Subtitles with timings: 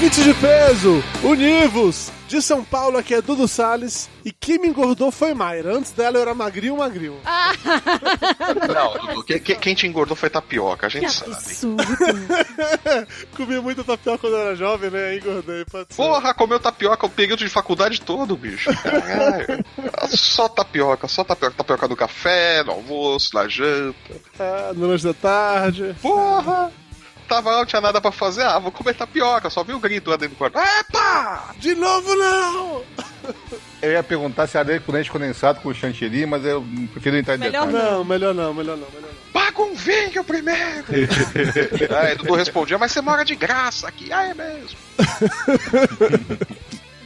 [0.00, 2.10] Ouvintes de peso, univos!
[2.26, 4.08] De São Paulo, aqui é Dudu Salles.
[4.24, 5.76] E quem me engordou foi Mayra.
[5.76, 7.18] Antes dela eu era magrinho, magrinho.
[8.72, 11.32] Não, Dudu, que- que- quem te engordou foi tapioca, a gente sabe.
[11.32, 11.84] Absurdo.
[13.36, 15.16] Comi muita tapioca quando eu era jovem, né?
[15.18, 15.96] Engordei, pode ser.
[15.96, 18.70] Porra, comeu tapioca o período de faculdade todo, bicho.
[18.82, 19.64] Caralho.
[20.08, 21.56] Só tapioca, só tapioca.
[21.56, 24.14] Tapioca no café, no almoço, na janta.
[24.38, 25.94] Ah, no lanche da tarde.
[26.00, 26.72] Porra!
[27.30, 28.42] Tava lá, não tinha nada pra fazer.
[28.42, 29.48] Ah, vou comer tapioca.
[29.48, 30.58] Só vi o grito lá dentro do quarto.
[30.58, 31.54] Epa!
[31.58, 32.82] De novo não!
[33.80, 37.38] Eu ia perguntar se era com leite condensado com chantilly, mas eu prefiro entrar em
[37.38, 37.90] Melhor detalhes.
[37.90, 39.32] Não, melhor não, melhor não, melhor não.
[39.32, 40.84] Paga um vinho primeiro!
[41.98, 44.12] Aí Dudu respondia, mas você mora de graça aqui.
[44.12, 44.76] Ah, é mesmo.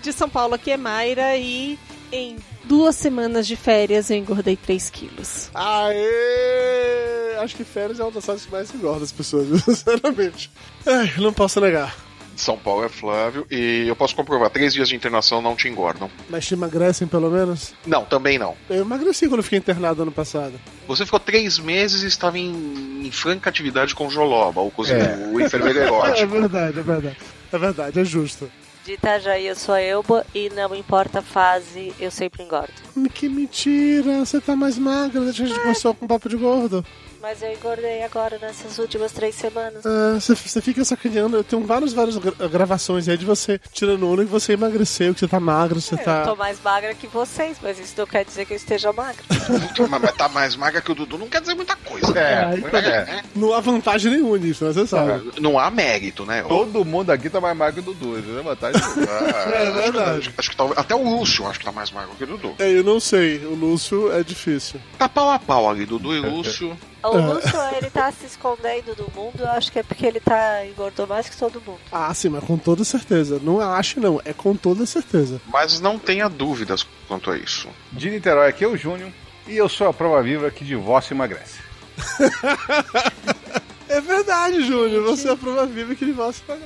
[0.03, 1.78] De São Paulo aqui é Mayra e
[2.11, 5.50] em duas semanas de férias eu engordei 3 quilos.
[5.54, 7.36] Aê!
[7.42, 10.50] Acho que férias é uma das coisas que mais engorda as pessoas, sinceramente.
[10.86, 11.94] Ai, não posso negar.
[12.36, 16.10] São Paulo é Flávio e eu posso comprovar, três dias de internação não te engordam.
[16.28, 17.72] Mas te emagrecem pelo menos?
[17.86, 18.56] Não, também não.
[18.68, 20.54] Eu emagreci quando eu fiquei internado ano passado.
[20.88, 25.32] Você ficou três meses e estava em, em franca atividade com o Joloba, o, cozinheiro,
[25.32, 26.26] o enfermeiro É erótico.
[26.26, 27.16] verdade, é verdade.
[27.52, 28.50] É verdade, é justo.
[28.84, 32.72] De Itajaí eu sou a Elba e não importa a fase, eu sempre engordo.
[33.14, 36.84] Que mentira, você tá mais magra a gente começou com papo de gordo.
[37.25, 39.83] Mas eu engordei agora nessas últimas três semanas.
[39.86, 41.39] Ah, Você você fica sacaneando.
[41.39, 45.20] Eu tenho várias, várias gra- gravações aí de você tirando onda que você emagreceu, que
[45.20, 46.22] você tá magro, você Eu tá.
[46.27, 49.22] tô mais magra que vocês, mas isso não quer dizer que eu esteja magra.
[49.89, 52.12] mas, tá mais magra que o Dudu não quer dizer muita coisa.
[52.19, 54.75] É, Aí tá- É, Não há vantagem nenhuma nisso, né?
[54.75, 55.33] Você sabe.
[55.41, 56.42] Não há mérito, né?
[56.47, 58.82] Todo mundo aqui tá mais magro que o Dudu, isso é vantagem.
[58.82, 60.19] Ah, É acho que- verdade.
[60.19, 60.78] Acho, acho que talvez.
[60.78, 62.54] Até o Lúcio acho que tá mais magro que o Dudu.
[62.59, 63.38] É, eu não sei.
[63.47, 64.78] O Lúcio é difícil.
[64.98, 66.77] Tá pau a pau ali, Dudu e Lúcio.
[67.04, 70.65] O Lúcio, ele tá se escondendo do mundo, eu acho que é porque ele tá
[70.66, 71.81] engordou mais que todo mundo.
[71.92, 73.38] Ah, sim, mas com toda certeza.
[73.42, 74.20] Não acho, não.
[74.25, 75.41] É com toda certeza.
[75.47, 77.69] Mas não tenha dúvidas quanto a isso.
[77.92, 79.10] De Niterói, aqui é o Júnior.
[79.47, 81.59] E eu sou a prova viva que divórcio emagrece.
[83.86, 85.04] É verdade, Júnior.
[85.04, 86.42] Você é a prova viva que se emagrece.
[86.48, 86.59] É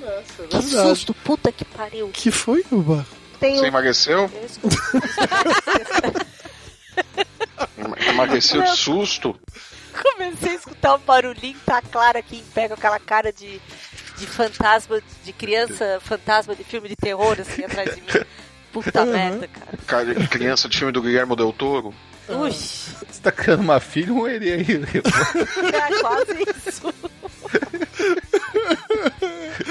[0.47, 0.89] Que verdade.
[0.89, 2.09] susto, puta que pariu.
[2.11, 3.05] Que foi, Uba?
[3.39, 3.67] Tem Você um...
[3.67, 4.31] emagreceu?
[4.33, 4.77] Eu escuto-
[8.09, 9.39] Emagreceu de susto?
[10.03, 13.61] Comecei a escutar um barulhinho, tá claro aqui, pega aquela cara de,
[14.17, 18.25] de fantasma, de criança fantasma de filme de terror, assim, atrás de mim.
[18.73, 19.79] Puta merda, cara.
[19.87, 21.95] Cara, criança de filme do Guilherme Del Toro?
[22.29, 24.67] Ui, Você tá criando uma filha ou ele aí?
[25.73, 26.95] é quase isso.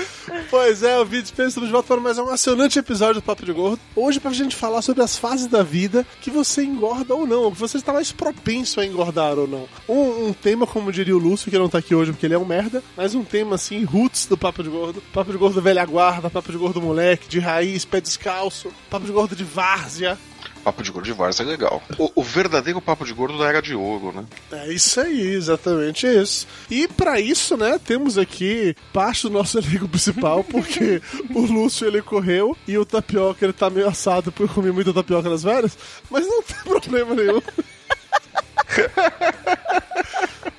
[0.50, 3.52] Pois é, o vídeo estamos de volta para mais um emocionante episódio do Papo de
[3.52, 3.81] Gordo.
[3.94, 7.59] Hoje pra gente falar sobre as fases da vida que você engorda ou não, que
[7.59, 9.68] você está mais propenso a engordar ou não.
[9.90, 12.40] Um, um tema, como diria o Lúcio, que não tá aqui hoje porque ele é
[12.40, 15.03] um merda, mas um tema assim, roots do Papo de Gordo.
[15.12, 19.12] Papo de Gordo velha guarda, Papo de Gordo moleque, de raiz, pé descalço, Papo de
[19.12, 20.18] Gordo de várzea.
[20.63, 21.81] Papo de gordo de Várzea é legal.
[21.97, 24.25] O, o verdadeiro papo de gordo da era de ouro, né?
[24.51, 26.47] É isso aí, exatamente isso.
[26.69, 31.01] E pra isso, né, temos aqui parte do nosso elenco principal, porque
[31.34, 35.29] o Lúcio ele correu e o tapioca ele tá meio assado por comer muita tapioca
[35.29, 35.78] nas férias,
[36.09, 37.41] mas não tem problema nenhum.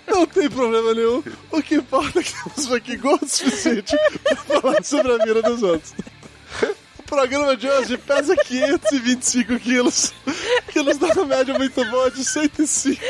[0.07, 1.23] Não tem problema nenhum.
[1.51, 3.95] O que importa é que temos aqui gordo o suficiente
[4.25, 5.95] pra falar sobre a vida dos outros.
[7.09, 10.13] O programa de hoje pesa 525 quilos,
[10.69, 13.01] que nos dá uma média muito boa de 105.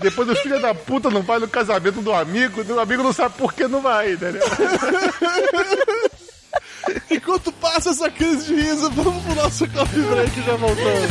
[0.00, 3.36] Depois o filho da puta não vai no casamento do amigo, o amigo não sabe
[3.38, 4.42] por que não vai, entendeu?
[7.10, 11.10] Enquanto passa essa crise de riso, vamos pro nosso coffee break já voltamos.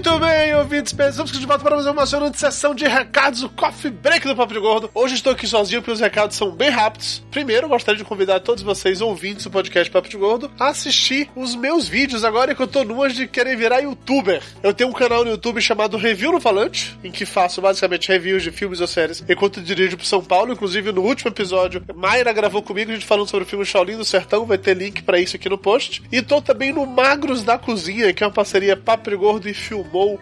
[0.00, 3.50] Muito bem, ouvintes, pensamos que de volta para mais uma emocionante sessão de recados, o
[3.50, 4.90] Coffee Break do Papo de Gordo.
[4.94, 7.22] Hoje estou aqui sozinho porque os recados são bem rápidos.
[7.30, 11.54] Primeiro, gostaria de convidar todos vocês, ouvintes do podcast Papo de Gordo, a assistir os
[11.54, 14.42] meus vídeos agora que eu tô numas de querer virar youtuber.
[14.62, 18.42] Eu tenho um canal no YouTube chamado Review no Falante, em que faço basicamente reviews
[18.42, 20.54] de filmes ou séries enquanto dirijo pro São Paulo.
[20.54, 24.04] Inclusive, no último episódio, Mayra gravou comigo, a gente falando sobre o filme Shaolin do
[24.06, 26.02] Sertão, vai ter link para isso aqui no post.
[26.10, 29.52] E tô também no Magros da Cozinha, que é uma parceria Papo de Gordo e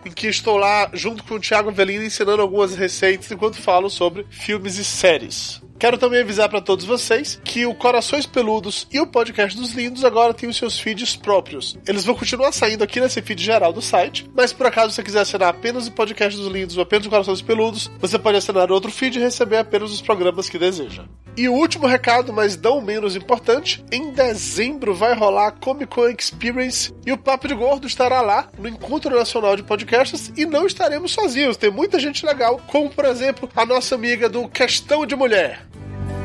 [0.05, 4.27] Em que estou lá junto com o Thiago Velino ensinando algumas receitas enquanto falo sobre
[4.31, 5.63] filmes e séries.
[5.79, 10.05] Quero também avisar para todos vocês que o Corações Peludos e o Podcast dos Lindos
[10.05, 11.79] agora têm os seus feeds próprios.
[11.87, 15.21] Eles vão continuar saindo aqui nesse feed geral do site, mas por acaso você quiser
[15.21, 18.91] assinar apenas o Podcast dos Lindos ou apenas o Corações Peludos, você pode assinar outro
[18.91, 21.05] feed e receber apenas os programas que deseja.
[21.37, 26.09] E o último recado, mas não menos importante, em dezembro vai rolar a Comic Con
[26.09, 30.67] Experience e o Papo de Gordo estará lá no Encontro Nacional de Podcasts e não
[30.67, 31.57] estaremos sozinhos.
[31.57, 35.68] Tem muita gente legal, como por exemplo a nossa amiga do Questão de Mulher.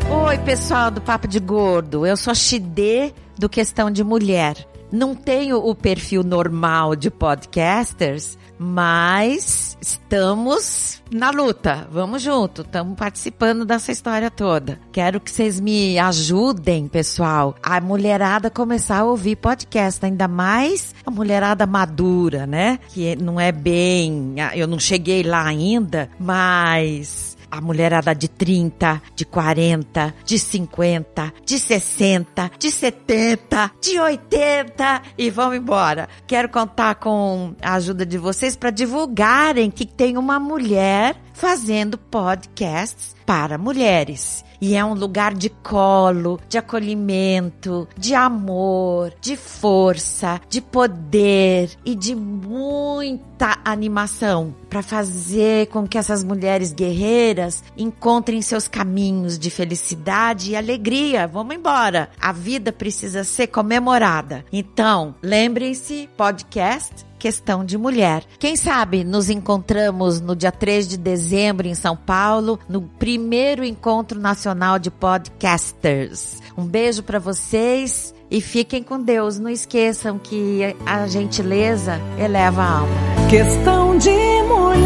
[0.10, 2.06] Oi, pessoal do Papo de Gordo.
[2.06, 4.68] Eu sou a Xidê do Questão de Mulher.
[4.92, 11.88] Não tenho o perfil normal de podcasters, mas estamos na luta.
[11.92, 14.80] Vamos junto, estamos participando dessa história toda.
[14.92, 21.10] Quero que vocês me ajudem, pessoal, a mulherada começar a ouvir podcast, ainda mais a
[21.10, 22.78] mulherada madura, né?
[22.90, 29.26] Que não é bem, eu não cheguei lá ainda, mas a mulherada de 30, de
[29.26, 36.10] 40, de 50, de 60, de 70, de 80 e vamos embora.
[36.26, 43.15] Quero contar com a ajuda de vocês para divulgarem que tem uma mulher fazendo podcasts
[43.25, 44.44] para mulheres.
[44.62, 51.95] E é um lugar de colo, de acolhimento, de amor, de força, de poder e
[51.95, 60.51] de muita animação para fazer com que essas mulheres guerreiras encontrem seus caminhos de felicidade
[60.51, 61.27] e alegria.
[61.27, 62.09] Vamos embora.
[62.19, 64.45] A vida precisa ser comemorada.
[64.51, 68.25] Então, lembrem-se, podcast questão de mulher.
[68.38, 74.20] Quem sabe nos encontramos no dia 3 de dezembro em São Paulo, no primeiro encontro
[74.20, 76.42] nacional de podcasters.
[76.58, 79.40] Um beijo para vocês e fiquem com Deus.
[79.40, 82.94] Não esqueçam que a gentileza eleva a alma.
[83.30, 84.10] Questão de
[84.44, 84.84] mulher.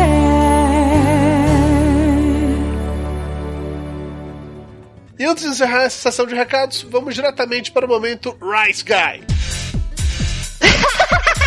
[5.18, 9.26] E antes de encerrar essa sessão de recados, vamos diretamente para o momento Rice Guy.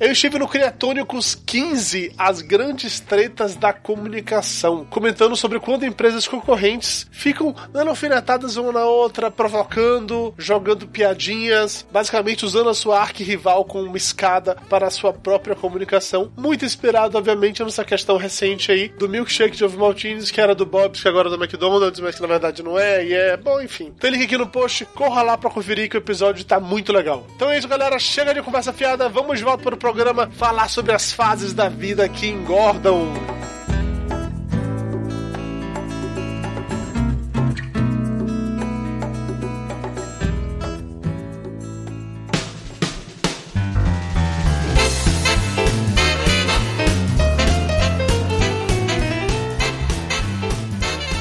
[0.00, 7.06] Eu estive no Criatônicos 15, as grandes tretas da comunicação, comentando sobre quando empresas concorrentes
[7.12, 13.84] ficam dando alfinetadas uma na outra, provocando, jogando piadinhas, basicamente usando a sua arqui-rival como
[13.84, 16.32] uma escada para a sua própria comunicação.
[16.34, 20.64] Muito inspirado, obviamente, nessa questão recente aí do milkshake de ovo maltines, que era do
[20.64, 23.60] Bob's, que agora é do McDonald's, mas que na verdade não é, e é, bom,
[23.60, 23.92] enfim.
[24.00, 27.26] Tem link aqui no post, corra lá pra conferir que o episódio tá muito legal.
[27.36, 30.30] Então é isso, galera, chega de conversa fiada, vamos de volta para o programa programa
[30.30, 33.12] falar sobre as fases da vida que engordam.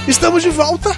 [0.07, 0.91] Estamos de volta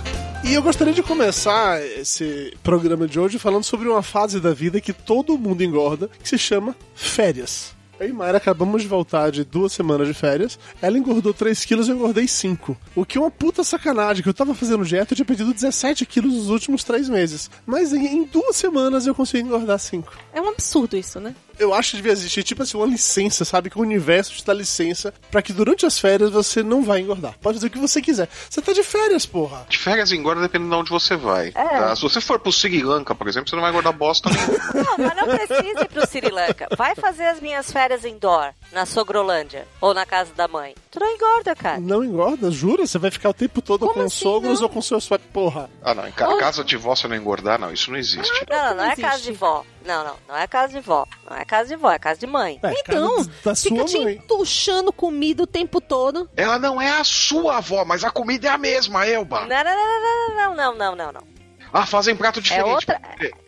[0.51, 4.81] e eu gostaria de começar esse programa de hoje falando sobre uma fase da vida
[4.81, 7.73] que todo mundo engorda, que se chama férias.
[7.97, 10.59] Eu e Mayra acabamos de voltar de duas semanas de férias.
[10.81, 12.75] Ela engordou 3 quilos e eu engordei 5.
[12.95, 16.05] O que é uma puta sacanagem, que eu tava fazendo dieta e tinha perdido 17
[16.05, 17.49] quilos nos últimos 3 meses.
[17.65, 20.11] Mas em, duas semanas eu consegui engordar 5.
[20.33, 21.33] É um absurdo isso, né?
[21.59, 23.69] Eu acho que devia existir, tipo assim, uma licença, sabe?
[23.69, 27.35] Que o universo te dá licença para que durante as férias você não vai engordar.
[27.41, 28.27] Pode fazer o que você quiser.
[28.49, 29.65] Você tá de férias, porra.
[29.69, 31.49] De férias engorda dependendo de onde você vai.
[31.49, 31.51] É.
[31.51, 31.95] Tá?
[31.95, 34.51] Se você for pro Sri Lanka, por exemplo, você não vai engordar bosta nenhuma.
[34.91, 36.67] Não, mas não precisa ir pro Sri Lanka.
[36.77, 40.75] Vai fazer as minhas férias indoor, na Sogrolândia, ou na casa da mãe.
[40.89, 41.79] Tu não engorda, cara.
[41.79, 42.51] Não engorda?
[42.51, 42.85] Jura?
[42.85, 44.67] Você vai ficar o tempo todo Como com assim, sogros não?
[44.67, 45.21] ou com seus pais?
[45.31, 45.69] Porra.
[45.83, 46.07] Ah, não.
[46.07, 47.71] Em ca- casa de vó você não engordar, não.
[47.71, 48.45] Isso não existe.
[48.49, 49.63] Não, não, não é casa de vó.
[49.85, 51.05] Não, não, não é casa de vó.
[51.29, 52.59] Não é casa de vó, é casa de mãe.
[52.61, 56.29] É, então, da fica te entuchando comida o tempo todo.
[56.35, 59.41] Ela não é a sua avó, mas a comida é a mesma, Elba.
[59.41, 61.40] Não, não, não, não, não, não, não, não.
[61.73, 62.67] Ah, fazem prato diferente.
[62.69, 63.01] É outra.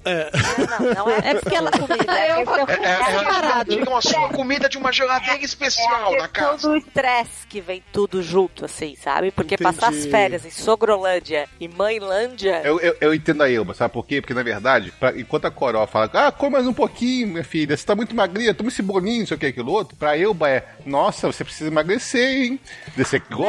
[0.06, 0.30] É.
[0.80, 1.72] Não, não é, É porque ela.
[1.72, 2.14] comida.
[2.18, 6.28] É, É, é, é, tiram a sua comida de uma geladeira especial é da a
[6.28, 6.70] questão casa.
[6.70, 9.32] do estresse que vem tudo junto, assim, sabe?
[9.32, 9.64] Porque Entendi.
[9.76, 12.62] passar as férias em Sogrolândia e Mãelândia.
[12.64, 14.22] Eu, eu, eu entendo a Elba, sabe por quê?
[14.22, 17.76] Porque, na verdade, pra- enquanto a Coró fala, ah, come mais um pouquinho, minha filha,
[17.76, 20.50] você tá muito magrinha, toma esse bolinho, não sei o que, aquilo outro, pra Elba
[20.50, 22.60] é, nossa, você precisa emagrecer, hein?
[22.96, 23.40] Descer que Não,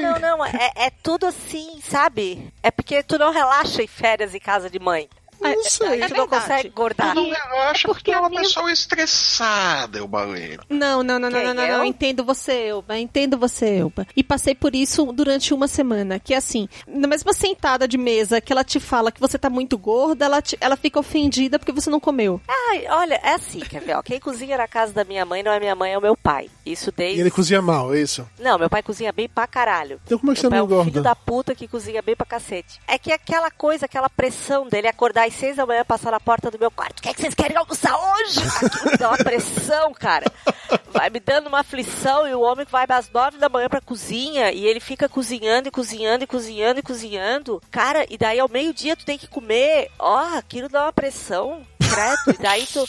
[0.00, 0.44] não, não.
[0.46, 2.50] É, é tudo assim, sabe?
[2.62, 5.08] É porque tu não relaxa em férias em casa de mãe.
[5.40, 5.88] Eu não sei.
[5.88, 6.28] Aí tu não verdade.
[6.28, 7.08] consegue engordar.
[7.08, 8.70] Eu não relaxa porque porque é uma a minha- pessoa
[9.18, 10.62] estressada, eu baleno.
[10.68, 11.78] Não, não, não, não, não, não, eu?
[11.78, 11.84] não.
[11.84, 12.98] Entendo você, Elba.
[12.98, 14.06] Entendo você, Elba.
[14.16, 16.18] E passei por isso durante uma semana.
[16.18, 19.76] Que assim, na mesma sentada de mesa que ela te fala que você tá muito
[19.76, 22.40] gorda, ela, te- ela fica ofendida porque você não comeu.
[22.48, 23.96] Ai, olha, é assim, quer ver?
[23.96, 26.16] Ó, quem cozinha na casa da minha mãe não é minha mãe, é o meu
[26.16, 26.48] pai.
[26.64, 27.20] Isso E desde.
[27.20, 28.28] ele cozinha mal, é isso?
[28.38, 30.00] Não, meu pai cozinha bem pra caralho.
[30.04, 31.08] Então como é que você Meu pai não é um filho engorda?
[31.10, 32.80] da puta que cozinha bem pra cacete.
[32.86, 36.50] É que aquela coisa, aquela pressão dele acordar às seis da manhã, passar na porta
[36.50, 36.98] do meu quarto.
[36.98, 38.40] O que, é que vocês querem almoçar hoje?
[38.64, 40.26] Aquilo me dá uma pressão, cara.
[40.90, 44.50] Vai me dando uma aflição e o homem vai às nove da manhã pra cozinha
[44.50, 47.62] e ele fica cozinhando e cozinhando e cozinhando e cozinhando.
[47.70, 49.90] Cara, e daí ao meio-dia tu tem que comer.
[49.98, 51.64] Ó, aquilo dá uma pressão.
[51.78, 52.38] Credo.
[52.38, 52.84] E daí tu,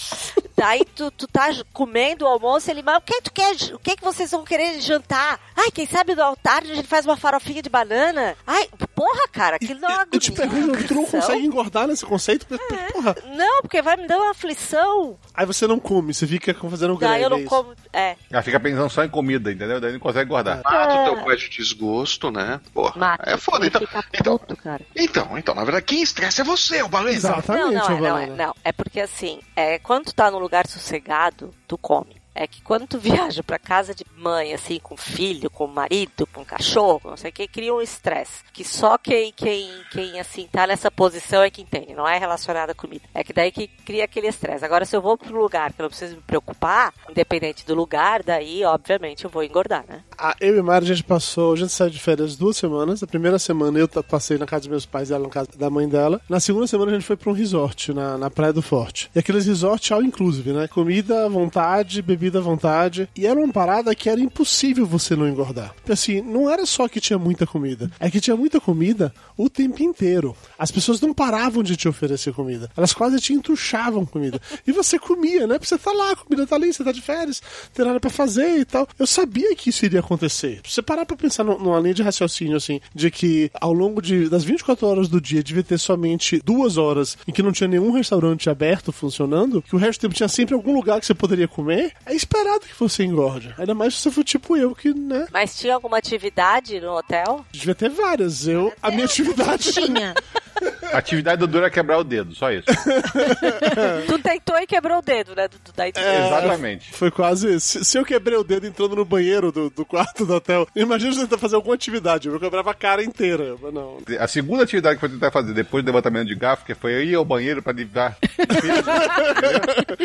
[0.60, 3.56] daí tu, tu tá comendo o almoço, ele, mas o que tu quer?
[3.74, 5.40] O que que vocês vão querer jantar?
[5.56, 8.36] Ai, quem sabe no altar a gente faz uma farofinha de banana?
[8.46, 12.46] Ai, porra, cara, aquilo dá uma Eu te pergunto, tu não consegue engordar nesse conceito?
[12.92, 15.18] Porra, Não, porque vai me dar uma aflição.
[15.34, 17.14] aí você não come, você fica fazendo greve.
[17.14, 17.50] Daí eu é não isso?
[17.50, 17.74] como.
[17.94, 18.16] É.
[18.30, 19.80] Ela fica pensando só em comida, entendeu?
[19.80, 20.62] Daí não consegue guardar.
[20.64, 22.60] Mata o teu pai de desgosto, né?
[22.74, 22.94] Porra.
[22.98, 23.30] Mata.
[23.30, 23.82] É foda, então.
[24.14, 24.82] Então, puto, cara.
[24.96, 27.16] então, então, na verdade, quem estressa é você, o baleno.
[27.16, 28.56] Exatamente, Não, não, é, não, é, não.
[28.64, 32.19] É porque assim, é, quando tu tá num lugar sossegado, tu come.
[32.34, 36.46] É que quando tu viaja pra casa de mãe, assim, com filho, com marido, com
[36.46, 38.44] cachorro, não sei o que, cria um estresse.
[38.54, 42.70] Que só quem, quem, quem, assim, tá nessa posição é que entende, não é relacionado
[42.70, 43.04] à comida.
[43.14, 44.64] É que daí que cria aquele estresse.
[44.64, 48.24] Agora, se eu vou pro lugar que eu não preciso me preocupar, independente do lugar,
[48.24, 50.04] daí, obviamente, eu vou engordar, né?
[50.18, 53.04] A, eu e Mari, a gente passou, a gente saiu de férias duas semanas.
[53.04, 55.88] A primeira semana eu passei na casa dos meus pais, ela na casa da mãe
[55.88, 56.22] dela.
[56.30, 59.10] Na segunda semana a gente foi pra um resort, na, na Praia do Forte.
[59.16, 60.68] E aqueles resort all inclusive, né?
[60.68, 63.08] Comida à vontade, bebida à vontade.
[63.16, 65.74] E era uma parada que era impossível você não engordar.
[65.76, 69.50] Porque, Assim, não era só que tinha muita comida, é que tinha muita comida o
[69.50, 70.36] tempo inteiro.
[70.58, 72.70] As pessoas não paravam de te oferecer comida.
[72.78, 74.40] Elas quase te entuchavam comida.
[74.68, 75.56] E você comia, né?
[75.58, 77.42] Porque você tá lá, a comida tá ali, você tá de férias,
[77.74, 78.88] tem nada pra fazer e tal.
[79.00, 80.62] Eu sabia que isso iria acontecer.
[80.66, 84.02] Se você parar pra pensar nu- numa linha de raciocínio, assim, de que ao longo
[84.02, 87.68] de, das 24 horas do dia devia ter somente duas horas em que não tinha
[87.68, 91.14] nenhum restaurante aberto funcionando, que o resto do tempo tinha sempre algum lugar que você
[91.16, 93.54] poderia comer, é esperado que você engorde.
[93.58, 95.28] Ainda mais se você for tipo eu, que, né?
[95.32, 97.46] Mas tinha alguma atividade no hotel?
[97.52, 98.48] Devia ter várias.
[98.48, 99.72] Eu, a minha atividade.
[99.72, 100.16] Tinha.
[100.94, 102.66] A atividade do Duro é quebrar o dedo, só isso.
[104.08, 105.48] tu tentou e quebrou o dedo, né?
[105.48, 105.72] Dudu?
[105.76, 106.92] Daí tu- É, Exatamente.
[106.94, 107.56] Foi quase.
[107.56, 107.80] isso.
[107.80, 111.14] Se, se eu quebrei o dedo entrando no banheiro do, do quarto do hotel, imagina
[111.14, 112.28] você tentar fazer alguma atividade.
[112.28, 113.56] Eu quebrava a cara inteira.
[113.62, 113.98] Mas não.
[114.20, 117.16] A segunda atividade que foi tentar fazer depois do levantamento de garfo, que foi ir
[117.16, 118.18] ao banheiro pra livrar.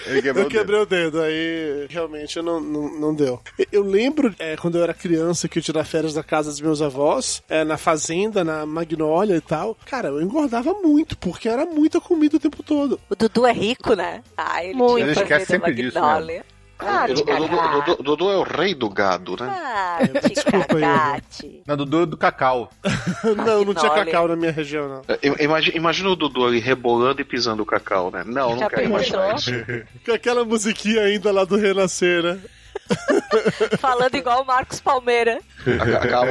[0.06, 0.48] Ele quebrou Eu o dedo.
[0.48, 3.40] quebrei o dedo, aí realmente não, não, não deu.
[3.58, 6.60] Eu- Eu lembro é, quando eu era criança que eu tirava férias da casa dos
[6.60, 9.76] meus avós, é, na fazenda, na Magnólia e tal.
[9.86, 13.00] Cara, eu engordava muito, porque era muita comida o tempo todo.
[13.08, 14.22] O Dudu é rico, né?
[14.36, 14.98] Ah, ele Muito.
[15.00, 16.44] Ele esquece sempre disso, Magnólia.
[16.76, 19.46] Ah, Dudu- Dudu- Dudu- Dudu é o rei do gado, né?
[19.48, 21.62] Ah, te Desculpa aí.
[21.66, 22.68] Não, do, do, do cacau.
[23.46, 25.02] não, não tinha cacau na minha região, não.
[25.40, 28.24] Imagina, imagina o Dudu ali rebolando e pisando o cacau, né?
[28.26, 29.50] Não, não quero imaginar isso.
[30.04, 32.40] Com aquela musiquinha ainda lá do Renascer, né?
[33.78, 35.40] Falando igual o Marcos Palmeira.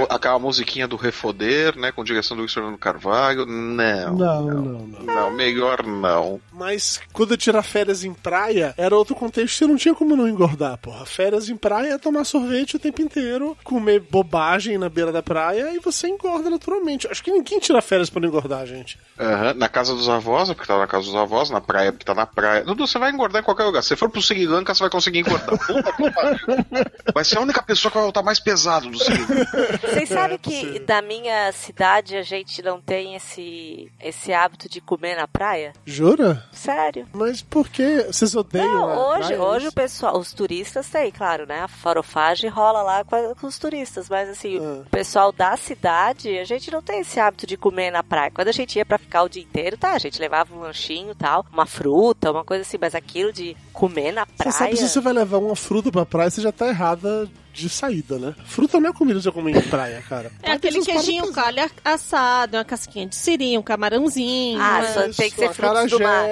[0.10, 1.92] Aquela, musiquinha do Refoder, né?
[1.92, 3.46] Com direção do Luiz Fernando Carvalho.
[3.46, 4.16] Não.
[4.16, 5.04] Não, não, não.
[5.04, 6.40] Não, melhor não.
[6.52, 10.28] Mas quando eu tirar férias em praia, era outro contexto, você não tinha como não
[10.28, 11.06] engordar, porra.
[11.06, 15.74] Férias em praia é tomar sorvete o tempo inteiro, comer bobagem na beira da praia
[15.74, 17.08] e você engorda naturalmente.
[17.08, 19.00] Acho que ninguém tira férias pra não engordar, gente.
[19.20, 22.06] Aham, Na casa dos avós, é porque tá na casa dos avós, na praia, porque
[22.06, 22.64] tá na praia.
[22.64, 23.82] Dudu, você vai engordar em qualquer lugar.
[23.82, 25.58] Se você for pro Sri Lanka, você vai conseguir engordar.
[25.58, 26.04] Puta que.
[27.14, 29.23] Vai ser a única pessoa que vai voltar mais pesado do Sri Lanka.
[29.82, 35.16] Vocês sabem que da minha cidade a gente não tem esse, esse hábito de comer
[35.16, 35.74] na praia?
[35.86, 36.44] Jura?
[36.52, 37.08] Sério.
[37.14, 39.42] Mas por que vocês odeiam Não, a hoje, praia?
[39.44, 41.62] hoje o pessoal, os turistas têm, claro, né?
[41.62, 44.84] A farofagem rola lá com, a- com os turistas, mas assim, Ah.
[44.86, 48.32] o pessoal da cidade, a gente não tem esse hábito de comer na praia.
[48.32, 51.12] Quando a gente ia pra ficar o dia inteiro, tá, a gente levava um lanchinho
[51.12, 54.52] e tal, uma fruta, uma coisa assim, mas aquilo de comer na Você praia.
[54.52, 58.18] sabe, se você vai levar uma fruta pra praia, você já tá errada de saída,
[58.18, 58.36] né?
[58.46, 60.32] Fruta não é comida que você come em praia, cara.
[60.42, 64.60] É aquele Essas queijinho calha assado, uma casquinha de siri, um camarãozinho.
[64.60, 66.26] Ah, só tem que ser frutos do mar.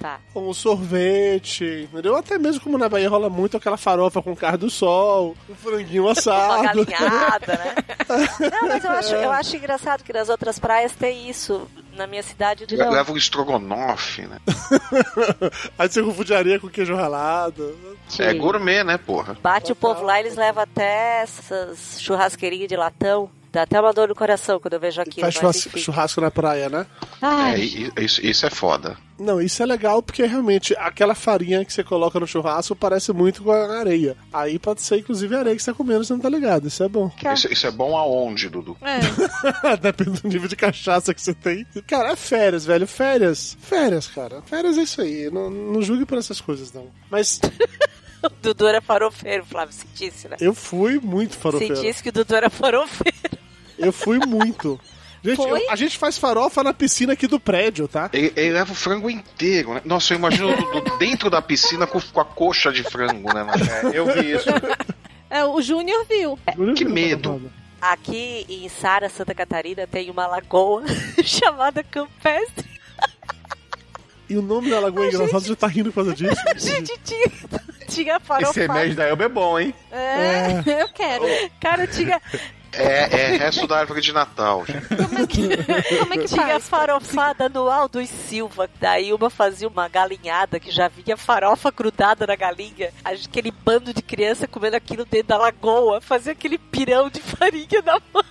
[0.00, 0.20] Tá.
[0.34, 2.14] um sorvete, entendeu?
[2.14, 6.04] Até mesmo como na Bahia rola muito aquela farofa com carne do sol, um franguinho
[6.06, 6.84] Uma assado.
[6.84, 7.74] galinhada, né?
[8.52, 11.68] Não, mas eu acho, eu acho engraçado que nas outras praias tem isso.
[11.96, 12.64] Na minha cidade.
[12.76, 14.38] Leva um estrogonofe, né?
[15.76, 17.76] Aí você confunde areia com queijo ralado.
[18.20, 19.36] É gourmet, né, porra?
[19.42, 23.28] Bate o povo lá, eles levam até essas churrasqueirinhas de latão.
[23.50, 25.20] Dá até uma dor no coração quando eu vejo aquilo.
[25.22, 25.78] Faz mas churras- enfim.
[25.78, 26.86] churrasco na praia, né?
[27.22, 28.96] Ai, É, isso, isso é foda.
[29.18, 33.42] Não, isso é legal porque realmente aquela farinha que você coloca no churrasco parece muito
[33.42, 34.16] com a areia.
[34.32, 36.68] Aí pode ser inclusive a areia que você tá comendo, você não tá ligado.
[36.68, 37.10] Isso é bom.
[37.34, 38.76] Isso, isso é bom aonde, Dudu?
[38.80, 39.00] É.
[39.80, 41.66] Depende do nível de cachaça que você tem.
[41.88, 42.86] Cara, é férias, velho.
[42.86, 43.56] Férias.
[43.60, 44.40] Férias, cara.
[44.46, 45.28] Férias é isso aí.
[45.32, 46.86] Não, não julgue por essas coisas, não.
[47.10, 47.40] Mas
[48.24, 50.36] o Dudu era farofeiro, Flávio, sentisse, né?
[50.40, 51.76] eu fui muito farofeiro.
[51.76, 53.16] Sentisse que o Dudu era farofeiro.
[53.78, 54.78] Eu fui muito.
[55.24, 58.08] Gente, eu- a gente faz farofa na piscina aqui do prédio, tá?
[58.12, 59.82] Ele, ele leva o frango inteiro, né?
[59.84, 63.44] Nossa, eu imagino o Dudu dentro da piscina com, com a coxa de frango, né?
[63.92, 64.48] É, eu vi isso.
[65.30, 66.38] É, o Júnior viu.
[66.74, 67.52] Que medo.
[67.82, 70.82] Aqui em Sara, Santa Catarina, tem uma lagoa
[71.22, 72.66] chamada Campestre.
[74.26, 76.40] E o nome da lagoa é engraçado, você tá rindo por causa disso?
[76.48, 77.30] A gente tinha,
[77.88, 78.60] tinha Esse farofado.
[78.60, 79.74] remédio da Elba é bom, hein?
[79.90, 81.24] É, eu quero.
[81.60, 82.20] Cara, tinha,
[82.72, 84.86] É, é resto da árvore de Natal, gente.
[85.98, 86.68] Como é que tinha faz?
[86.68, 88.68] farofada no Aldo e Silva.
[88.80, 92.90] Daí uma fazia uma galinhada que já vinha farofa grudada na galinha.
[93.04, 96.00] Aquele bando de criança comendo aquilo dentro da lagoa.
[96.00, 98.24] Fazia aquele pirão de farinha na mão.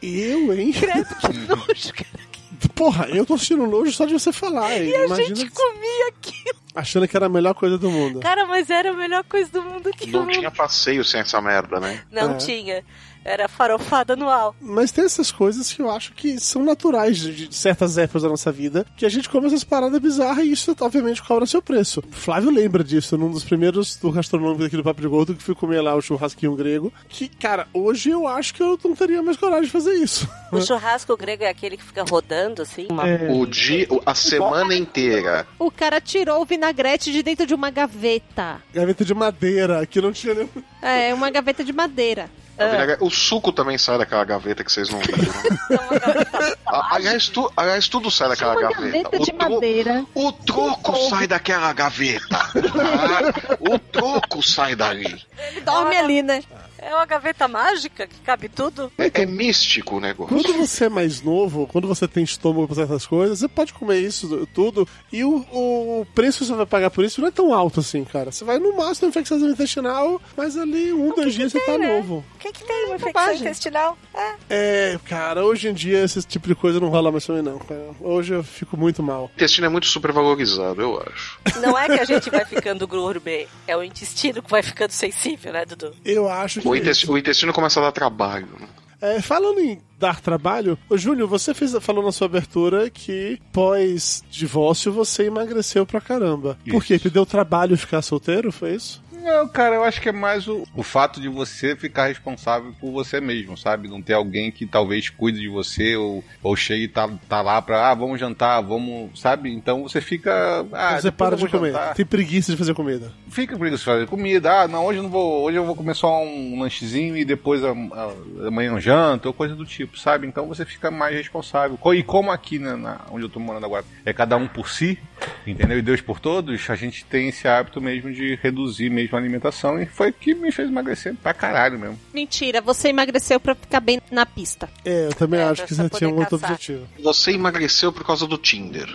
[0.00, 0.72] Eu, hein?
[0.72, 2.32] Credo, que nojo, cara.
[2.74, 4.76] Porra, eu tô sentindo nojo só de você falar.
[4.78, 6.31] E a Imagina gente comia aquilo.
[6.74, 8.20] Achando que era a melhor coisa do mundo.
[8.20, 11.78] Cara, mas era a melhor coisa do mundo que Não tinha passeio sem essa merda,
[11.80, 12.02] né?
[12.10, 12.36] Não É.
[12.36, 12.84] tinha.
[13.24, 14.54] Era farofada anual.
[14.60, 18.28] Mas tem essas coisas que eu acho que são naturais de de certas épocas da
[18.28, 22.02] nossa vida, que a gente come essas paradas bizarras e isso, obviamente, cobra seu preço.
[22.10, 25.54] Flávio lembra disso num dos primeiros do gastronômico aqui do Papo de Gordo, que fui
[25.54, 29.36] comer lá o churrasquinho grego, que, cara, hoje eu acho que eu não teria mais
[29.36, 30.28] coragem de fazer isso.
[30.50, 32.88] O churrasco grego é aquele que fica rodando, assim?
[33.30, 35.46] O dia, a semana inteira.
[35.58, 38.62] O cara tirou o vinagrete de dentro de uma gaveta.
[38.72, 40.48] Gaveta de madeira, que não tinha nenhum...
[40.80, 42.28] É, uma gaveta de madeira.
[42.64, 45.18] A vinagre- O suco também sai daquela gaveta que vocês não viram.
[46.66, 48.82] A- aliás, tu- aliás, tudo sai daquela Uma gaveta.
[49.02, 50.04] gaveta O, de tro- madeira.
[50.14, 52.38] o troco sai daquela gaveta.
[52.82, 55.22] Ah, o troco sai dali.
[55.50, 56.42] Ele dorme ali, né?
[56.82, 58.90] É uma gaveta mágica que cabe tudo?
[58.98, 60.34] É, é místico o negócio.
[60.34, 64.00] Quando você é mais novo, quando você tem estômago para certas coisas, você pode comer
[64.00, 67.54] isso tudo e o, o preço que você vai pagar por isso não é tão
[67.54, 68.32] alto assim, cara.
[68.32, 72.24] Você vai no máximo infecção intestinal, mas ali um, dois dias você tá novo.
[72.34, 73.98] O que, que tem uma infecção intestinal?
[74.12, 74.32] É.
[74.50, 77.58] É, cara, hoje em dia esse tipo de coisa não rola mais mim, não.
[77.58, 77.90] cara.
[78.00, 79.24] Hoje eu fico muito mal.
[79.24, 81.38] O intestino é muito supervalorizado, eu acho.
[81.60, 85.52] Não é que a gente vai ficando gourmet, é o intestino que vai ficando sensível,
[85.52, 85.94] né, Dudu?
[86.04, 86.71] Eu acho que.
[86.72, 88.48] O intestino, o intestino começa a dar trabalho.
[88.58, 88.66] né?
[89.00, 94.92] É, falando em dar trabalho, ô Júnior, você fez, falou na sua abertura que pós-divórcio
[94.92, 96.56] você emagreceu pra caramba.
[96.70, 96.98] Por quê?
[96.98, 98.52] Que deu trabalho ficar solteiro?
[98.52, 99.02] Foi isso?
[99.22, 102.90] Não, cara, eu acho que é mais o, o fato de você ficar responsável por
[102.90, 103.88] você mesmo, sabe?
[103.88, 107.62] Não ter alguém que talvez cuide de você ou, ou chegue e tá, tá lá
[107.62, 109.52] pra, ah, vamos jantar, vamos, sabe?
[109.52, 110.66] Então você fica.
[110.72, 111.72] Ah, você para de comer.
[111.72, 111.94] jantar.
[111.94, 113.12] Tem preguiça de fazer comida.
[113.28, 114.62] Fica isso de fazer comida.
[114.62, 115.44] Ah, não, hoje eu não vou.
[115.44, 119.64] Hoje eu vou comer só um lanchezinho e depois amanhã um janto, ou coisa do
[119.64, 120.26] tipo, sabe?
[120.26, 121.78] Então você fica mais responsável.
[121.94, 124.98] E como aqui, né, na, onde eu tô morando agora, é cada um por si,
[125.46, 125.78] entendeu?
[125.78, 129.80] E Deus por todos, a gente tem esse hábito mesmo de reduzir mesmo a alimentação
[129.80, 131.98] e foi que me fez emagrecer pra caralho mesmo.
[132.12, 134.68] Mentira, você emagreceu pra ficar bem na pista.
[134.84, 136.86] É, eu também É, acho que você tinha um outro objetivo.
[137.02, 138.88] Você emagreceu por causa do Tinder.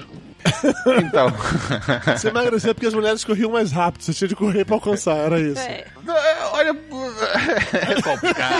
[1.03, 1.27] Então.
[2.15, 5.39] Você emagreceu porque as mulheres corriam mais rápido, você tinha de correr pra alcançar, era
[5.39, 5.59] isso.
[5.59, 5.85] É.
[6.53, 6.75] Olha.
[7.89, 8.53] É complicado.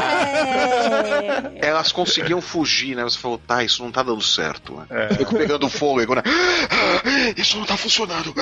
[1.58, 3.04] Elas conseguiam fugir, né?
[3.04, 4.76] Você falou, tá, isso não tá dando certo.
[4.90, 5.10] Né?
[5.18, 6.24] Fico pegando fôlego, né?
[6.26, 8.34] Ah, Isso não tá funcionando.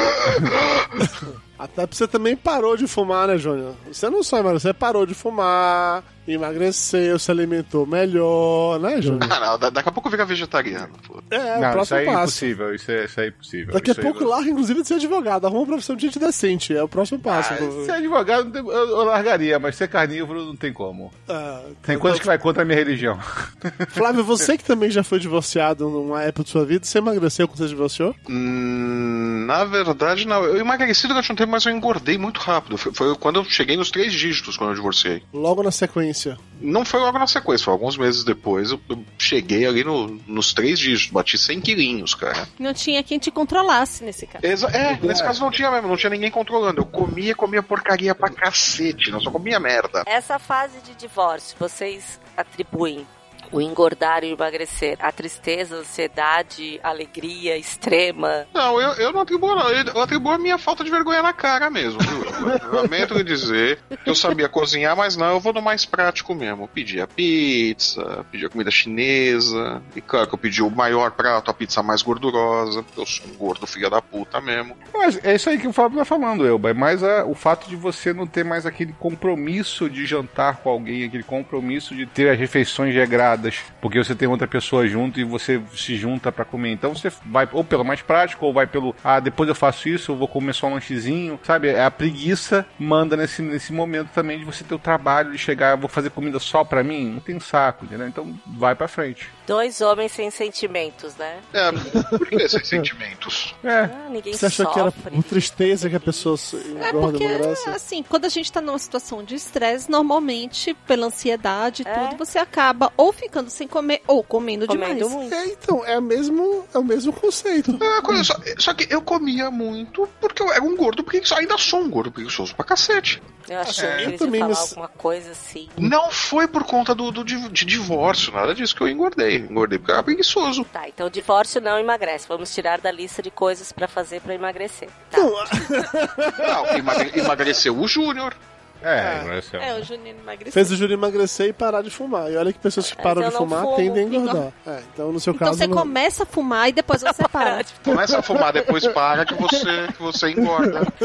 [1.57, 3.75] Até porque você também parou de fumar, né, Júnior?
[3.91, 9.23] Você não só emagreceu, você parou de fumar, emagreceu, se alimentou melhor, né, Júnior?
[9.31, 10.89] Ah, não, da- daqui a pouco fica vegetariano.
[11.07, 11.23] Pô.
[11.31, 12.21] É, o Não, isso próximo aí é passo.
[12.23, 12.75] impossível.
[12.75, 13.73] Isso é, isso é impossível.
[13.73, 15.45] Daqui a Isso pouco não- larga, inclusive, de ser advogado.
[15.47, 16.75] Arruma uma profissão de gente decente.
[16.75, 17.53] É o próximo passo.
[17.53, 21.11] Ah, ser advogado eu, eu largaria, mas ser carnívoro não tem como.
[21.27, 23.19] Ah, Tem coisas que vai contra a minha religião.
[23.89, 27.57] Flávio, você que também já foi divorciado numa época de sua vida, você emagreceu quando
[27.59, 28.15] você divorciou?
[28.29, 30.43] Hum, na verdade, não.
[30.43, 32.77] Eu emagreci durante um tempo, mas eu engordei muito rápido.
[32.77, 35.23] Foi, foi quando eu cheguei nos três dígitos quando eu divorciei.
[35.33, 36.37] Logo na sequência.
[36.61, 38.71] Não foi logo na sequência, foi alguns meses depois.
[38.71, 42.47] Eu, eu cheguei ali no- nos três dígitos, bati 100 quilinhos, cara.
[42.59, 44.45] Não tinha quem te controlasse nesse caso.
[44.45, 46.81] Exa- é, nesse caso não tinha mesmo, não tinha ninguém controlando.
[46.81, 50.03] Eu comia, comia porcaria pra cacete, não só comia merda.
[50.05, 53.05] Essa fase de divórcio, vocês atribuem
[53.51, 58.45] o engordar e o emagrecer a tristeza, ansiedade, alegria extrema?
[58.53, 59.69] Não, eu, eu não atribuo, não.
[59.69, 61.99] Eu, atribuo a minha falta de vergonha na cara mesmo.
[61.99, 62.25] viu?
[62.49, 66.67] Eu lamento dizer que eu sabia cozinhar, mas não, eu vou no mais prático mesmo.
[66.67, 69.81] Pedia pizza, pedia comida chinesa.
[69.95, 72.83] E claro que eu pedi o maior prato, a pizza mais gordurosa.
[72.83, 74.75] porque Eu sou um gordo filho da puta mesmo.
[74.93, 76.69] Mas é isso aí que o Fábio tá falando, Elba.
[76.69, 80.69] É mais a- o fato de você não ter mais aquele compromisso de jantar com
[80.69, 83.34] alguém, aquele compromisso de ter as refeições regradas,
[83.81, 86.71] porque você tem outra pessoa junto e você se junta pra comer.
[86.71, 90.11] Então você vai ou pelo mais prático, ou vai pelo, ah, depois eu faço isso,
[90.11, 91.69] eu vou comer só um lanchezinho, sabe?
[91.69, 95.71] É a preguiça manda nesse, nesse momento também de você ter o trabalho de chegar,
[95.71, 98.07] eu vou fazer comida só pra mim, não tem saco, entendeu?
[98.07, 99.29] Então vai pra frente.
[99.47, 101.39] Dois homens sem sentimentos, né?
[101.53, 103.53] É, por que esses sentimentos?
[103.63, 103.81] É.
[103.81, 104.91] Ah, ninguém Você achou que era
[105.27, 107.69] tristeza que a pessoa É engorda porque, emagrece?
[107.69, 112.37] assim, quando a gente tá numa situação de estresse, normalmente, pela ansiedade e tudo, você
[112.39, 115.11] acaba ou ficando sem comer ou comendo, Comendo demais.
[115.13, 115.33] muito.
[115.35, 117.77] É, então, é, o mesmo, é o mesmo conceito.
[117.81, 121.39] É, coisa só, só que eu comia muito porque eu era um gordo preguiçoso.
[121.39, 123.21] Ainda sou um gordo preguiçoso pra cacete.
[123.47, 125.69] Eu achei É, que eu também falar me- alguma coisa assim.
[125.77, 129.37] Não foi por conta do, do div- de divórcio, nada disso que eu engordei.
[129.37, 130.63] Engordei porque eu era preguiçoso.
[130.65, 132.27] Tá, então divórcio não emagrece.
[132.27, 134.89] Vamos tirar da lista de coisas pra fazer pra emagrecer.
[135.11, 135.17] Tá.
[135.19, 138.35] Não, emagre- emagreceu o Júnior.
[138.81, 139.59] É, agradeceu.
[139.61, 140.51] É, o Juninho emagreceu.
[140.53, 142.31] Fez o Júlio emagrecer e parar de fumar.
[142.31, 143.75] E olha que pessoas que param de não fumar fumo.
[143.75, 144.53] tendem a engordar.
[144.67, 145.57] É, então, no seu Então caso.
[145.57, 147.63] você não- começa a fumar e depois você para.
[147.83, 150.81] Começa a fumar, depois para que você, que você engorda.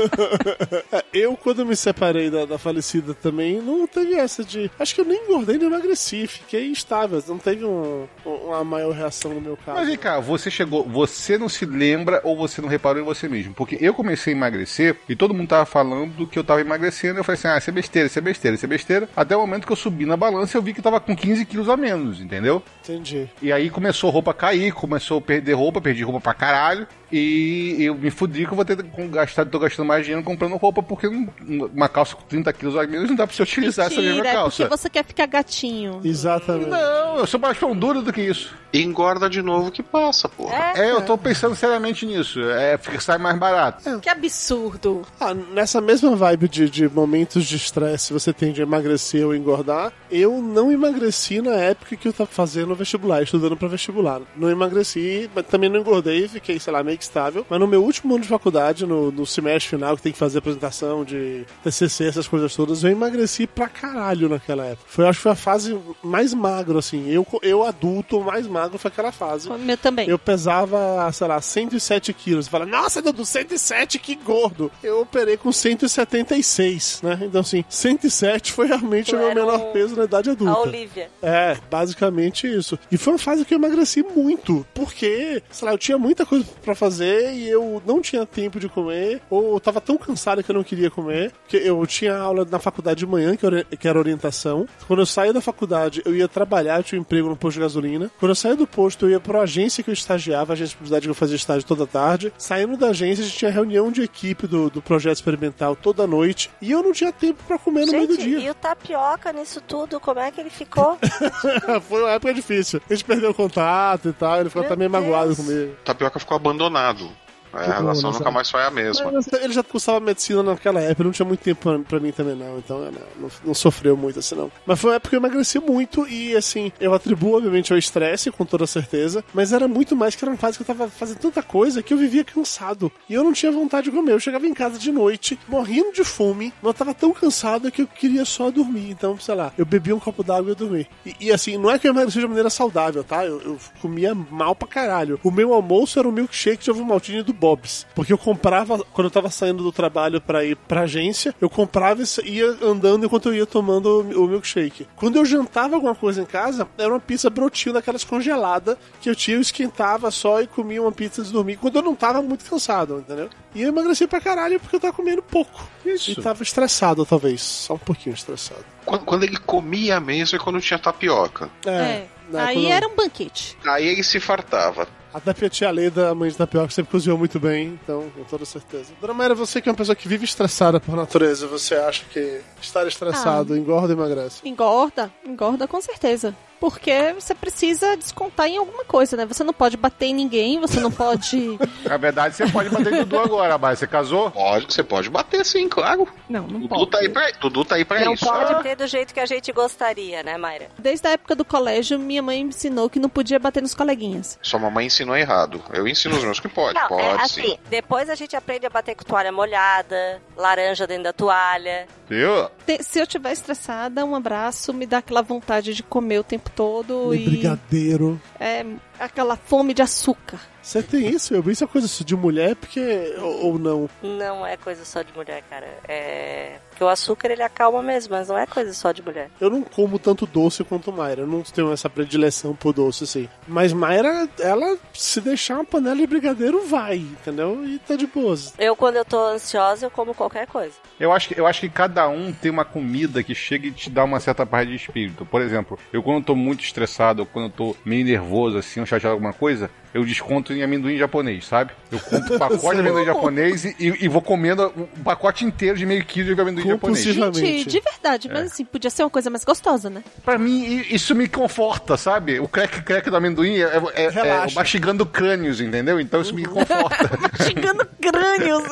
[0.92, 4.70] É, eu, quando me separei da, da falecida também, não teve essa de.
[4.78, 6.26] Acho que eu nem engordei nem emagreci.
[6.26, 7.22] Fiquei instável.
[7.26, 9.78] Não teve um- uma maior reação no meu caso.
[9.78, 13.28] Mas vem cá, você chegou, você não se lembra ou você não reparou em você
[13.28, 13.54] mesmo?
[13.54, 17.18] Porque eu comecei a emagrecer e todo mundo tava falando que eu tava emagrecendo.
[17.20, 19.08] Eu falei assim: ah, isso é besteira, isso é besteira, isso é besteira.
[19.16, 21.68] Até o momento que eu subi na balança eu vi que tava com 15 quilos
[21.68, 22.62] a menos, entendeu?
[22.82, 23.28] Entendi.
[23.40, 26.86] E aí começou a roupa a cair, começou a perder roupa, perdi roupa pra caralho.
[27.12, 30.56] E eu me fudi que eu vou ter que gastar, tô gastando mais dinheiro comprando
[30.56, 33.96] roupa, porque uma calça com 30 quilos a menos não dá pra você utilizar essa
[33.96, 34.64] mesma Mentira, é calça.
[34.64, 36.00] porque você quer ficar gatinho.
[36.04, 36.68] Exatamente.
[36.70, 38.54] Não, eu sou mais pão duro do que isso.
[38.72, 40.72] Engorda de novo que passa, porra.
[40.76, 42.40] É, eu tô pensando seriamente nisso.
[42.40, 43.98] É, fica sai mais barato.
[44.00, 45.02] Que absurdo.
[45.18, 49.92] Ah, nessa mesma vibe de, de momentos de estresse, você tende a emagrecer ou engordar.
[50.08, 54.20] Eu não emagreci na época que eu tava fazendo vestibular, estudando pra vestibular.
[54.36, 57.46] Não emagreci, mas também não engordei, fiquei, sei lá, meio estável.
[57.48, 60.38] Mas no meu último ano de faculdade, no, no semestre final, que tem que fazer
[60.38, 64.84] apresentação de TCC, essas coisas todas, eu emagreci pra caralho naquela época.
[64.86, 67.08] Foi, acho que foi a fase mais magro, assim.
[67.08, 69.48] Eu, eu adulto, mais magro foi aquela fase.
[69.48, 70.08] O meu também.
[70.08, 72.48] Eu pesava, sei lá, 107 quilos.
[72.48, 74.70] Fala, nossa, Dudu, 107, que gordo.
[74.82, 77.18] Eu operei com 176, né?
[77.22, 80.52] Então, assim, 107 foi realmente o meu menor peso na idade adulta.
[80.52, 81.10] A Olivia.
[81.22, 82.78] É, basicamente isso.
[82.90, 86.44] E foi uma fase que eu emagreci muito, porque, sei lá, eu tinha muita coisa
[86.62, 90.50] pra fazer e eu não tinha tempo de comer, ou eu tava tão cansado que
[90.50, 93.86] eu não queria comer, que eu tinha aula na faculdade de manhã, que era, que
[93.86, 94.66] era orientação.
[94.86, 97.60] Quando eu saía da faculdade, eu ia trabalhar, eu tinha um emprego no posto de
[97.60, 98.10] gasolina.
[98.18, 100.76] Quando eu saía do posto, eu ia pra agência que eu estagiava, a agência de
[100.76, 102.32] publicidade que eu fazia estágio toda tarde.
[102.38, 106.50] Saindo da agência, a gente tinha reunião de equipe do, do projeto experimental toda noite,
[106.60, 108.38] e eu não tinha tempo pra comer no meio do Gente, dia.
[108.40, 110.98] e o tapioca nisso tudo, como é que ele ficou?
[111.88, 112.80] Foi uma época difícil.
[112.88, 115.74] A gente perdeu o contato e tal, ele ficou até meio magoado comigo.
[115.84, 117.19] Tapioca ficou abandonado abandonado.
[117.52, 118.34] É, a bom, relação nunca sabe?
[118.34, 119.10] mais foi a mesma.
[119.12, 122.36] Mas ele já cursava medicina naquela época, não tinha muito tempo pra, pra mim também,
[122.36, 122.58] não.
[122.58, 124.50] Então não, não, não sofreu muito assim, não.
[124.66, 128.30] Mas foi uma época que eu emagreci muito e, assim, eu atribuo, obviamente, ao estresse,
[128.30, 129.24] com toda certeza.
[129.34, 131.92] Mas era muito mais que era uma fase que eu tava fazendo tanta coisa que
[131.92, 132.90] eu vivia cansado.
[133.08, 134.12] E eu não tinha vontade de comer.
[134.12, 137.82] Eu chegava em casa de noite, morrendo de fome, mas eu tava tão cansado que
[137.82, 138.90] eu queria só dormir.
[138.90, 140.86] Então, sei lá, eu bebia um copo d'água e eu dormi.
[141.04, 143.24] E, e, assim, não é que eu emagreci de maneira saudável, tá?
[143.24, 145.18] Eu, eu comia mal pra caralho.
[145.22, 147.86] O meu almoço era um milkshake de ovo maltine do Bob's.
[147.94, 152.02] Porque eu comprava, quando eu tava saindo do trabalho pra ir pra agência, eu comprava
[152.24, 154.86] e ia andando enquanto eu ia tomando o milkshake.
[154.94, 159.16] Quando eu jantava alguma coisa em casa, era uma pizza brotinho daquelas congeladas que eu
[159.16, 162.44] tinha, eu esquentava só e comia uma pizza de dormir quando eu não tava muito
[162.44, 163.30] cansado, entendeu?
[163.54, 165.66] E eu emagreci pra caralho porque eu tava comendo pouco.
[165.84, 166.10] Isso.
[166.10, 167.40] E tava estressado, talvez.
[167.42, 168.64] Só um pouquinho estressado.
[168.84, 171.48] Quando, quando ele comia mesmo é quando tinha tapioca.
[171.64, 171.70] É.
[171.70, 173.56] né, Aí quando- era um banquete.
[173.66, 174.86] Aí ele se fartava.
[175.12, 178.22] Até porque a tia Leda, a mãe de tapioca, sempre cozinhou muito bem, então, com
[178.24, 178.92] toda certeza.
[179.00, 182.40] Dona Mayra, você que é uma pessoa que vive estressada por natureza, você acha que
[182.60, 184.40] estar estressado engorda e emagrece?
[184.44, 186.34] Engorda, engorda com certeza.
[186.60, 189.24] Porque você precisa descontar em alguma coisa, né?
[189.26, 191.58] Você não pode bater em ninguém, você não pode.
[191.84, 194.30] Na verdade, você pode bater em Dudu agora, mas você casou?
[194.30, 196.06] Pode, você pode bater sim, claro.
[196.28, 196.90] Não, não Dudu pode.
[196.90, 198.26] tá aí pra, Dudu tá aí pra Não isso.
[198.26, 200.68] pode ter do jeito que a gente gostaria, né, Mayra?
[200.78, 204.38] Desde a época do colégio, minha mãe me ensinou que não podia bater nos coleguinhas.
[204.42, 205.62] Sua mamãe ensinou errado.
[205.72, 207.40] Eu ensino os meus que pode, Não, pode é sim.
[207.42, 211.86] assim, depois a gente aprende a bater com toalha molhada, laranja dentro da toalha.
[212.08, 212.48] Viu?
[212.66, 216.49] Te- Se eu tiver estressada, um abraço me dá aquela vontade de comer o tempo
[216.54, 218.20] todo E e brigadeiro.
[218.38, 218.64] é
[219.00, 220.38] aquela fome de açúcar.
[220.62, 221.34] Você tem isso?
[221.34, 223.14] Eu isso é coisa de mulher, porque.
[223.18, 223.88] Ou, ou não?
[224.02, 225.66] Não é coisa só de mulher, cara.
[225.88, 226.58] É.
[226.68, 229.30] Porque o açúcar ele acalma mesmo, mas não é coisa só de mulher.
[229.40, 231.22] Eu não como tanto doce quanto Mayra.
[231.22, 233.28] Eu não tenho essa predileção por doce, assim.
[233.48, 237.64] Mas Mayra, ela, se deixar uma panela de brigadeiro, vai, entendeu?
[237.64, 238.54] E tá de boas.
[238.58, 240.74] Eu, quando eu tô ansiosa, eu como qualquer coisa.
[240.98, 243.90] Eu acho, que, eu acho que cada um tem uma comida que chega e te
[243.90, 245.24] dá uma certa paz de espírito.
[245.24, 248.80] Por exemplo, eu quando eu tô muito estressado, ou quando eu tô meio nervoso, assim,
[248.80, 251.72] ou chateado alguma coisa, eu desconto em amendoim japonês, sabe?
[251.90, 255.84] Eu compro um pacote de amendoim japonês e, e vou comendo um pacote inteiro de
[255.84, 257.04] meio quilo de amendoim japonês.
[257.04, 258.32] Gente, de verdade, É.
[258.32, 260.02] mas assim, podia ser uma coisa mais gostosa, né?
[260.24, 262.38] Pra mim, isso me conforta, sabe?
[262.38, 264.54] O crack crack do amendoim é, é, é, Relaxa.
[264.54, 265.98] mastigando crânios, entendeu?
[266.00, 267.10] Então isso me conforta.
[267.44, 268.62] Chegando crânios.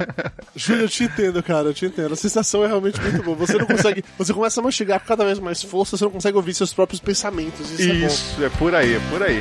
[0.54, 2.12] Júlio, eu te entendo, cara, eu te entendo.
[2.12, 3.36] A sensação é realmente muito boa.
[3.36, 4.04] Você não consegue.
[4.18, 7.00] Você começa a mastigar com cada vez mais força, você não consegue ouvir seus próprios
[7.00, 7.70] pensamentos.
[7.72, 8.06] Isso, é bom.
[8.06, 9.40] Isso, é por aí, é por aí.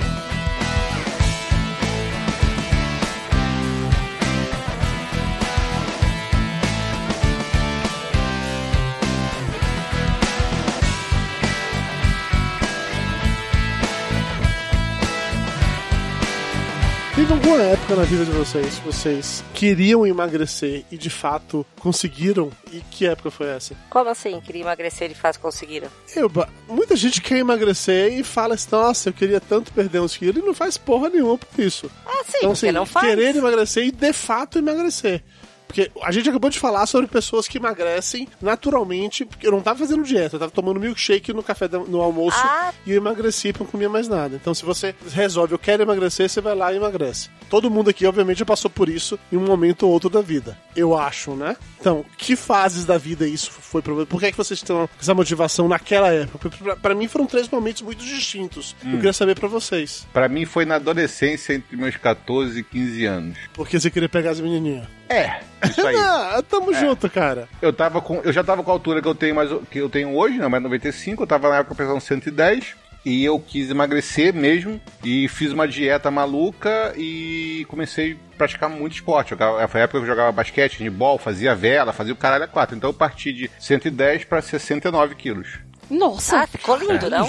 [17.49, 22.51] Alguma época na vida de vocês que vocês queriam emagrecer e de fato conseguiram?
[22.71, 23.75] E que época foi essa?
[23.89, 24.39] Como assim?
[24.41, 25.87] Queria emagrecer e faz conseguiram?
[26.15, 30.15] Eu, ba- muita gente quer emagrecer e fala assim, nossa, eu queria tanto perder uns
[30.15, 31.89] quilos e não faz porra nenhuma por isso.
[32.05, 33.07] Ah, sim, então, assim, não faz.
[33.07, 35.23] querer emagrecer e de fato emagrecer.
[35.69, 39.77] Porque a gente acabou de falar sobre pessoas que emagrecem naturalmente, porque eu não tava
[39.77, 42.73] fazendo dieta, eu tava tomando milkshake no café da- no almoço Ah.
[42.87, 44.35] e eu emagreci porque não comia mais nada.
[44.35, 47.29] Então, se você resolve, eu quero emagrecer, você vai lá e emagrece.
[47.51, 50.57] Todo mundo aqui, obviamente, já passou por isso em um momento ou outro da vida.
[50.75, 51.55] Eu acho, né?
[51.79, 55.13] Então, que fases da vida isso foi pra Por que, é que vocês estão essa
[55.13, 56.49] motivação naquela época?
[56.81, 58.75] Pra mim foram três momentos muito distintos.
[58.83, 58.95] Eu Hum.
[58.95, 60.07] queria saber pra vocês.
[60.11, 63.37] Pra mim foi na adolescência, entre meus 14 e 15 anos.
[63.53, 64.85] Porque você queria pegar as menininhas.
[65.09, 65.95] É, isso aí.
[65.99, 67.49] ah, tamo junto, cara.
[67.61, 69.89] Eu, tava com, eu já tava com a altura que eu tenho, mais, que eu
[69.89, 72.75] tenho hoje, não, mas 95, eu tava na época pesando 110.
[73.05, 74.79] E eu quis emagrecer mesmo.
[75.03, 79.33] E fiz uma dieta maluca e comecei a praticar muito esporte.
[79.69, 82.75] Foi a época que eu jogava basquete, handball, fazia vela, fazia o caralho a quatro.
[82.75, 85.47] Então eu parti de 110 pra 69 quilos.
[85.89, 86.41] Nossa.
[86.41, 87.09] Ah, ficou lindo, É.
[87.09, 87.27] não?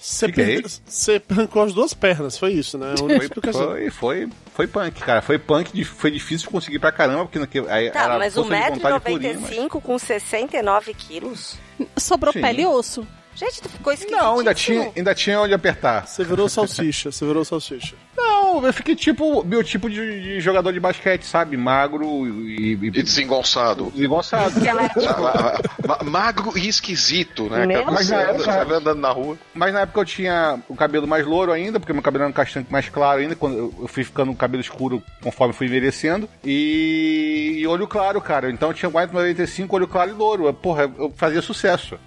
[0.00, 2.94] Você, per- você arrancou as duas pernas, foi isso, né?
[3.02, 5.20] Única Foi, foi, foi, foi punk, cara.
[5.20, 8.34] Foi punk, de- foi difícil de conseguir pra caramba, porque naquele- aí Tá, era mas
[8.36, 11.56] um força de vontade purinha, mas- 1,95m com 69 quilos?
[11.98, 12.40] Sobrou Sim.
[12.40, 13.06] pele e osso.
[13.34, 14.16] Gente, tu ficou esquisito.
[14.16, 16.06] Não, ainda tinha, ainda tinha onde apertar.
[16.06, 17.94] Você virou salsicha, você virou salsicha.
[18.16, 21.56] Não, eu fiquei tipo, meu tipo de, de jogador de basquete, sabe?
[21.56, 23.90] Magro e, e, E desengonçado.
[23.94, 24.52] desengonçado.
[25.20, 27.66] Ma- ma- Magro e esquisito, né?
[27.84, 29.38] Você anda, você vai andando na rua.
[29.54, 32.34] Mas na época eu tinha o cabelo mais louro ainda, porque meu cabelo era um
[32.34, 36.28] castanho mais claro ainda, quando eu- fui ficando com o cabelo escuro conforme fui envelhecendo.
[36.44, 38.50] E, e olho claro, cara.
[38.50, 40.52] Então eu tinha 1,95, olho claro e louro.
[40.52, 41.98] Porra, eu fazia sucesso.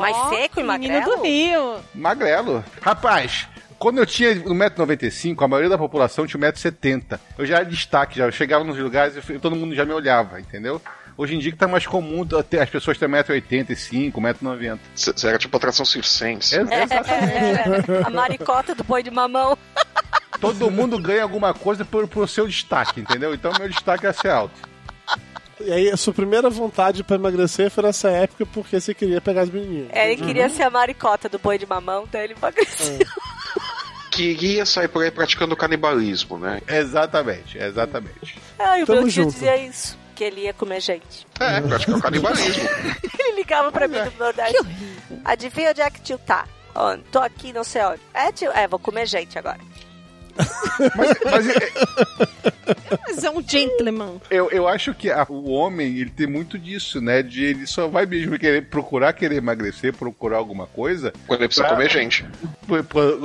[0.00, 1.16] Mais seco e Menino magrelo?
[1.16, 1.76] do Rio.
[1.94, 2.64] Magrelo.
[2.80, 7.18] Rapaz, quando eu tinha 1,95m, a maioria da população tinha 1,70m.
[7.38, 8.24] Eu já era destaque, já.
[8.26, 10.80] Eu chegava nos lugares e todo mundo já me olhava, entendeu?
[11.16, 14.78] Hoje em dia que tá mais comum ter- as pessoas terem 1,85m, 1,90m.
[14.94, 16.56] Você era tipo atração circense.
[16.56, 19.56] É, a maricota do boi de mamão.
[20.40, 23.34] Todo mundo ganha alguma coisa por, por seu destaque, entendeu?
[23.34, 24.54] Então meu destaque é ser alto.
[25.66, 29.42] E aí, a sua primeira vontade pra emagrecer foi nessa época porque você queria pegar
[29.42, 29.88] as menininhas.
[29.92, 32.98] É, ele queria ser a maricota do boi de mamão, daí ele emagreceu.
[34.10, 36.60] Queria sair por aí praticando canibalismo, né?
[36.68, 38.38] Exatamente, exatamente.
[38.58, 41.26] Ai, o Tamo meu dizia isso, que ele ia comer gente.
[41.40, 42.62] É, praticar o canibalismo.
[43.18, 44.04] Ele ligava pra mim É.
[44.04, 44.58] do Nordeste.
[45.24, 46.44] Adivinha onde é que tio tá?
[46.74, 47.02] Onde?
[47.04, 48.00] Tô aqui, não sei onde.
[48.12, 48.50] É, tio?
[48.52, 49.58] É, vou comer gente agora.
[50.96, 51.72] Mas é-
[53.06, 54.20] Mas é um gentleman.
[54.30, 57.22] eu, eu acho que a- o homem, ele tem muito disso, né?
[57.22, 61.12] De ele só vai mesmo querer procurar querer emagrecer, procurar alguma coisa.
[61.26, 62.24] Quando ele precisa pra- comer gente.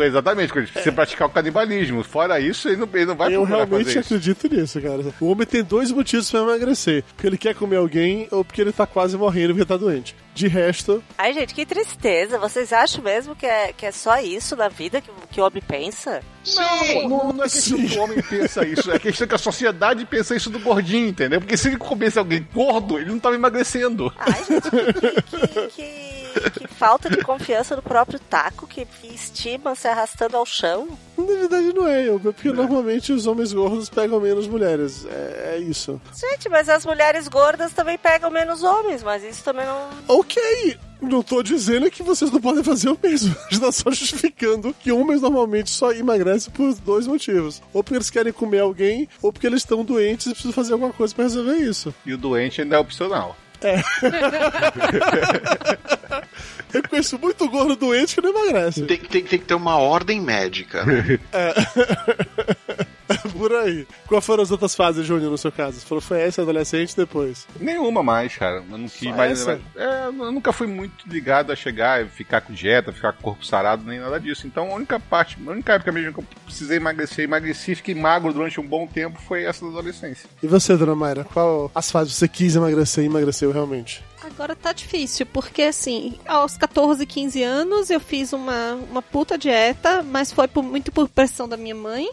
[0.06, 2.04] Exatamente, quando ele precisa praticar o canibalismo.
[2.04, 4.16] Fora isso, ele não, ele não vai Eu realmente fazer isso.
[4.16, 5.04] acredito nisso, cara.
[5.20, 8.72] O homem tem dois motivos pra emagrecer: porque ele quer comer alguém ou porque ele
[8.72, 10.16] tá quase morrendo porque tá doente.
[10.38, 12.38] De resto, Ai, gente, que tristeza.
[12.38, 15.64] Vocês acham mesmo que é, que é só isso na vida que, que o homem
[15.68, 16.22] pensa?
[16.56, 20.06] Não, não, não é questão que o homem pensa isso, é questão que a sociedade
[20.06, 21.42] pensa isso do gordinho, entendeu?
[21.42, 24.14] Porque se ele comesse alguém gordo, ele não tava emagrecendo.
[24.16, 29.88] Ai, gente, que, que, que, que falta de confiança no próprio taco, que, estima se
[29.88, 30.88] arrastando ao chão.
[31.18, 35.06] na verdade não é, eu, porque normalmente os homens gordos pegam menos mulheres.
[35.10, 36.00] É, é isso.
[36.14, 39.90] Gente, mas as mulheres gordas também pegam menos homens, mas isso também não.
[40.08, 43.36] Ok, não tô dizendo que vocês não podem fazer o mesmo.
[43.48, 47.62] A gente tá só justificando que homens normalmente só emagrecem por dois motivos.
[47.74, 50.94] Ou porque eles querem comer alguém, ou porque eles estão doentes e precisam fazer alguma
[50.94, 51.94] coisa pra resolver isso.
[52.06, 53.36] E o doente ainda é opcional.
[56.74, 58.84] Eu conheço muito gordo doente que não emagrece.
[58.84, 60.86] Tem, tem, tem que ter uma ordem médica.
[63.38, 63.88] Por aí.
[64.08, 65.80] Qual foram as outras fases, Júnior, no seu caso?
[65.80, 67.48] Você falou foi essa, adolescente, depois.
[67.60, 68.64] Nenhuma mais, cara.
[68.70, 69.32] Eu não quis Só mais.
[69.42, 69.62] essa?
[69.76, 73.46] É, eu nunca fui muito ligado a chegar e ficar com dieta, ficar com corpo
[73.46, 74.46] sarado, nem nada disso.
[74.48, 78.34] Então a única parte, a única época mesmo que eu precisei emagrecer, emagreci, fiquei magro
[78.34, 80.30] durante um bom tempo, foi essa da adolescência.
[80.42, 81.24] E você, dona Mayra?
[81.24, 84.04] Qual as fases você quis emagrecer e emagreceu realmente?
[84.24, 90.04] Agora tá difícil, porque assim, aos 14, 15 anos eu fiz uma, uma puta dieta,
[90.04, 92.10] mas foi por- muito por pressão da minha mãe.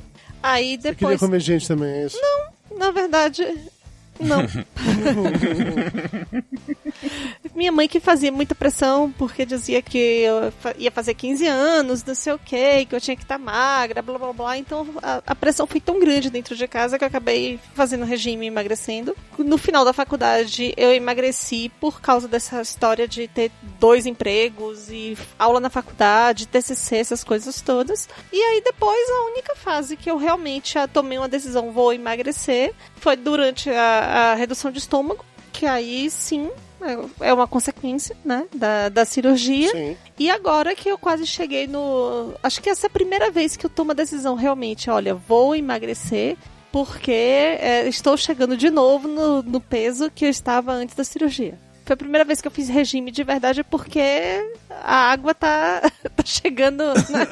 [0.46, 1.20] Aí Você queria depois.
[1.20, 2.18] comer gente também, é isso?
[2.76, 3.42] Na verdade,
[4.20, 4.42] não.
[7.54, 12.14] Minha mãe que fazia muita pressão porque dizia que eu ia fazer 15 anos, não
[12.14, 14.58] sei o que, que eu tinha que estar magra, blá blá blá.
[14.58, 18.46] Então a, a pressão foi tão grande dentro de casa que eu acabei fazendo regime
[18.46, 19.16] e emagrecendo.
[19.38, 25.16] No final da faculdade eu emagreci por causa dessa história de ter dois empregos e
[25.38, 28.08] aula na faculdade, TCC, essas coisas todas.
[28.32, 32.74] E aí depois a única fase que eu realmente ah, tomei uma decisão, vou emagrecer,
[32.96, 36.50] foi durante a, a redução de estômago, que aí sim
[37.20, 39.70] é- uma consequência, né, da, da cirurgia.
[39.70, 39.96] Sim.
[40.18, 42.34] E agora que eu quase cheguei no.
[42.42, 45.54] Acho que essa é a primeira vez que eu tomo a decisão realmente, olha, vou
[45.56, 46.36] emagrecer.
[46.70, 51.56] Porque é, estou chegando de novo no, no peso que eu estava antes da cirurgia.
[51.84, 54.00] Foi a primeira vez que eu fiz regime de verdade porque
[54.70, 55.82] a água tá,
[56.16, 56.82] tá chegando.
[56.82, 57.26] né?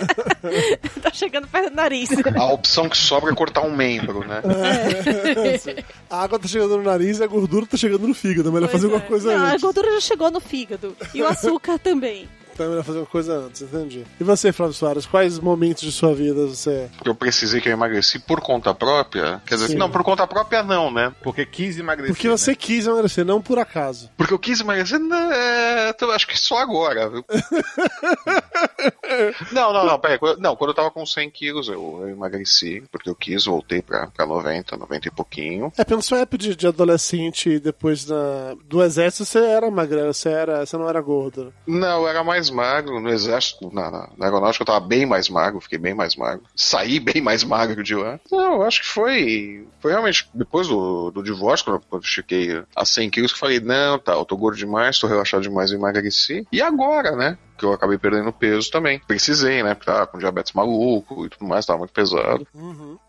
[1.03, 2.11] tá chegando perto do nariz.
[2.37, 4.43] A opção que sobra é cortar um membro, né?
[6.11, 8.51] A água tá chegando no nariz e a gordura tá chegando no fígado.
[8.51, 9.63] É melhor fazer alguma coisa Não, a antes.
[9.63, 10.95] gordura já chegou no fígado.
[11.15, 12.29] E o açúcar também.
[12.53, 14.05] Então é melhor fazer uma coisa antes, entendi.
[14.21, 16.89] E você, Flávio Soares, quais momentos de sua vida você.
[17.05, 19.41] Eu precisei que eu emagreci por conta própria.
[19.47, 19.77] Quer dizer, Sim.
[19.77, 21.13] não, por conta própria não, né?
[21.23, 22.15] Porque quis emagrecer.
[22.15, 24.11] Porque você quis emagrecer, não por acaso.
[24.17, 27.25] Porque eu quis emagrecer, não, é, eu acho que só agora, viu?
[29.53, 30.19] não, não, não, peraí.
[30.19, 33.81] quando- Não, quando eu tava com 100 quilos, eu, eu emagreci, porque eu quis, voltei
[33.83, 35.73] pra, pra 90, 90 e pouquinho.
[35.77, 40.13] É, pela sua época de, de adolescente e depois da, do exército, você era magrela,
[40.13, 41.53] você, era, você não era gordo.
[41.67, 45.29] Não, eu era mais magro no exército, na, na, na aeronáutica eu tava bem mais
[45.29, 46.45] magro, fiquei bem mais magro.
[46.55, 48.19] Saí bem mais magro de lá.
[48.31, 49.67] Não, eu acho que foi.
[49.81, 53.41] Foi realmente depois do, do divórcio, quando, quando eu cheguei a 100 quilos, que eu
[53.41, 56.47] falei: não, tá, eu tô gordo demais, tô relaxado demais, eu emagreci.
[56.53, 57.39] E agora, né?
[57.63, 58.99] Que eu acabei perdendo peso também.
[59.07, 59.73] Precisei, né?
[59.75, 62.45] Porque tava com diabetes maluco e tudo mais, tava muito pesado.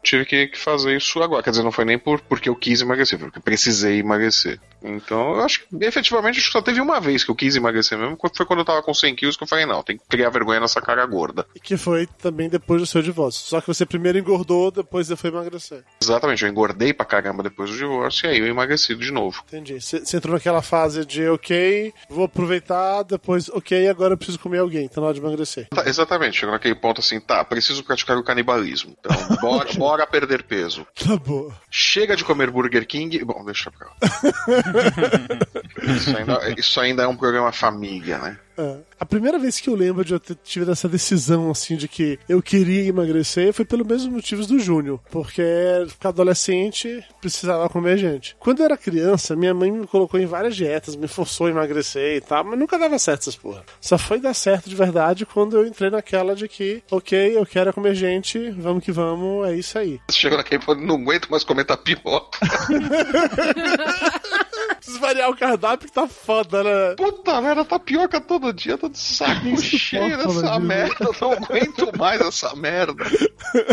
[0.03, 1.41] Tive que, que fazer isso agora.
[1.41, 4.59] Quer dizer, não foi nem por, porque eu quis emagrecer, foi porque eu precisei emagrecer.
[4.83, 7.97] Então, eu acho que efetivamente acho que só teve uma vez que eu quis emagrecer
[7.97, 10.29] mesmo, foi quando eu tava com 100 quilos, que eu falei, não, tem que criar
[10.29, 11.47] vergonha nessa cara gorda.
[11.55, 13.47] E que foi também depois do seu divórcio.
[13.47, 15.83] Só que você primeiro engordou, depois você foi emagrecer.
[16.01, 19.43] Exatamente, eu engordei pra caramba depois do divórcio e aí eu emagreci de novo.
[19.47, 19.79] Entendi.
[19.79, 24.85] Você entrou naquela fase de ok, vou aproveitar, depois ok, agora eu preciso comer alguém,
[24.85, 25.69] então na hora de emagrecer.
[25.69, 28.95] Tá, exatamente, chegou naquele ponto assim, tá, preciso praticar o canibalismo.
[28.99, 30.85] Então, bora, bora perder peso.
[30.93, 31.55] Tá boa.
[31.71, 33.23] Chega de comer Burger King.
[33.23, 33.95] Bom, deixa pra lá.
[35.95, 38.39] Isso ainda, isso ainda é um programa família, né?
[38.57, 38.77] É.
[38.99, 42.19] A primeira vez que eu lembro de eu ter tido essa decisão, assim, de que
[42.27, 44.99] eu queria emagrecer foi pelos mesmos motivos do Júnior.
[45.09, 45.43] Porque
[45.87, 48.35] ficar adolescente precisava comer gente.
[48.39, 52.17] Quando eu era criança, minha mãe me colocou em várias dietas, me forçou a emagrecer
[52.17, 53.63] e tal, mas nunca dava certo essas porra.
[53.81, 57.73] Só foi dar certo de verdade quando eu entrei naquela de que, ok, eu quero
[57.73, 59.99] comer gente, vamos que vamos, é isso aí.
[60.09, 62.39] Você chegou naquele e falou, não aguento mais comer tapioca.
[64.77, 66.95] Preciso variar o cardápio que tá foda, né?
[66.95, 70.59] Puta merda, tapioca todo dia, tô de saco cheio disso.
[70.59, 70.95] merda.
[71.01, 73.03] Eu não aguento mais essa merda.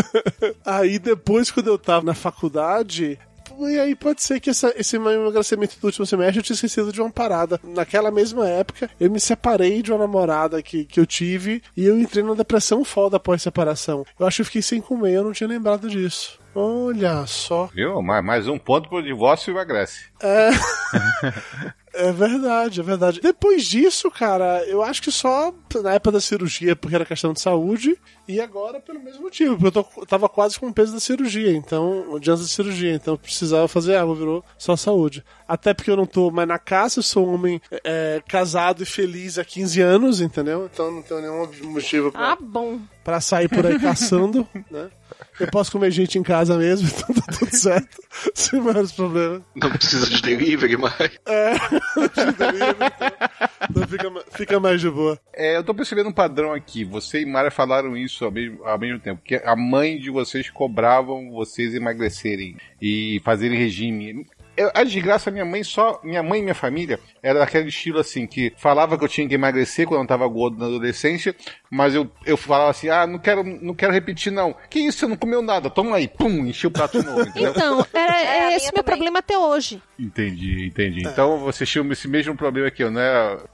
[0.65, 3.17] Aí depois, quando eu tava na faculdade.
[3.59, 6.91] E aí pode ser que essa, esse meu emagrecimento do último semestre eu tinha esquecido
[6.91, 7.59] de uma parada.
[7.63, 11.99] Naquela mesma época, eu me separei de uma namorada que, que eu tive e eu
[11.99, 14.05] entrei numa depressão foda após separação.
[14.17, 16.39] Eu acho que eu fiquei sem comer, eu não tinha lembrado disso.
[16.55, 17.69] Olha só.
[17.73, 18.01] Viu?
[18.01, 20.05] Mais, mais um ponto pro divórcio e emagrece.
[20.21, 20.49] É.
[21.93, 23.19] É verdade, é verdade.
[23.19, 27.41] Depois disso, cara, eu acho que só na época da cirurgia, porque era questão de
[27.41, 31.01] saúde, e agora pelo mesmo motivo, porque eu, tô, tava quase com o peso da
[31.01, 35.21] cirurgia, então, de antes da cirurgia, então eu precisava fazer algo, virou só saúde.
[35.47, 38.85] Até porque eu não tô mais na casa, eu sou um homem é, casado e
[38.85, 40.69] feliz há 15 anos, entendeu?
[40.71, 42.79] Então não tenho nenhum motivo pra, Ah, bom.
[43.03, 44.89] pra sair por aí caçando, né?
[45.39, 47.97] Eu posso comer gente em casa mesmo, então tá tudo certo,
[48.33, 49.41] sem maiores problemas.
[49.55, 51.11] Não precisa de delivery mais.
[51.25, 51.53] É,
[53.69, 55.19] então fica, ma- fica mais de boa.
[55.33, 56.83] É, eu tô percebendo um padrão aqui.
[56.83, 59.21] Você e Mara falaram isso ao mesmo, ao mesmo tempo.
[59.23, 64.25] Que a mãe de vocês cobravam vocês emagrecerem e fazerem regime.
[64.57, 65.99] Eu, a desgraça, minha mãe só.
[66.03, 69.33] Minha mãe e minha família era daquele estilo assim, que falava que eu tinha que
[69.35, 71.35] emagrecer quando eu tava gordo na adolescência,
[71.69, 74.55] mas eu, eu falava assim, ah, não quero, não quero repetir, não.
[74.69, 77.51] Que isso, você não comeu nada, toma aí, pum, enchi o prato novo, entendeu?
[77.51, 78.83] Então, era, É, é minha esse meu também.
[78.83, 79.81] problema até hoje.
[79.97, 81.01] Entendi, entendi.
[81.07, 83.01] Então vocês tinham esse mesmo problema que eu, né?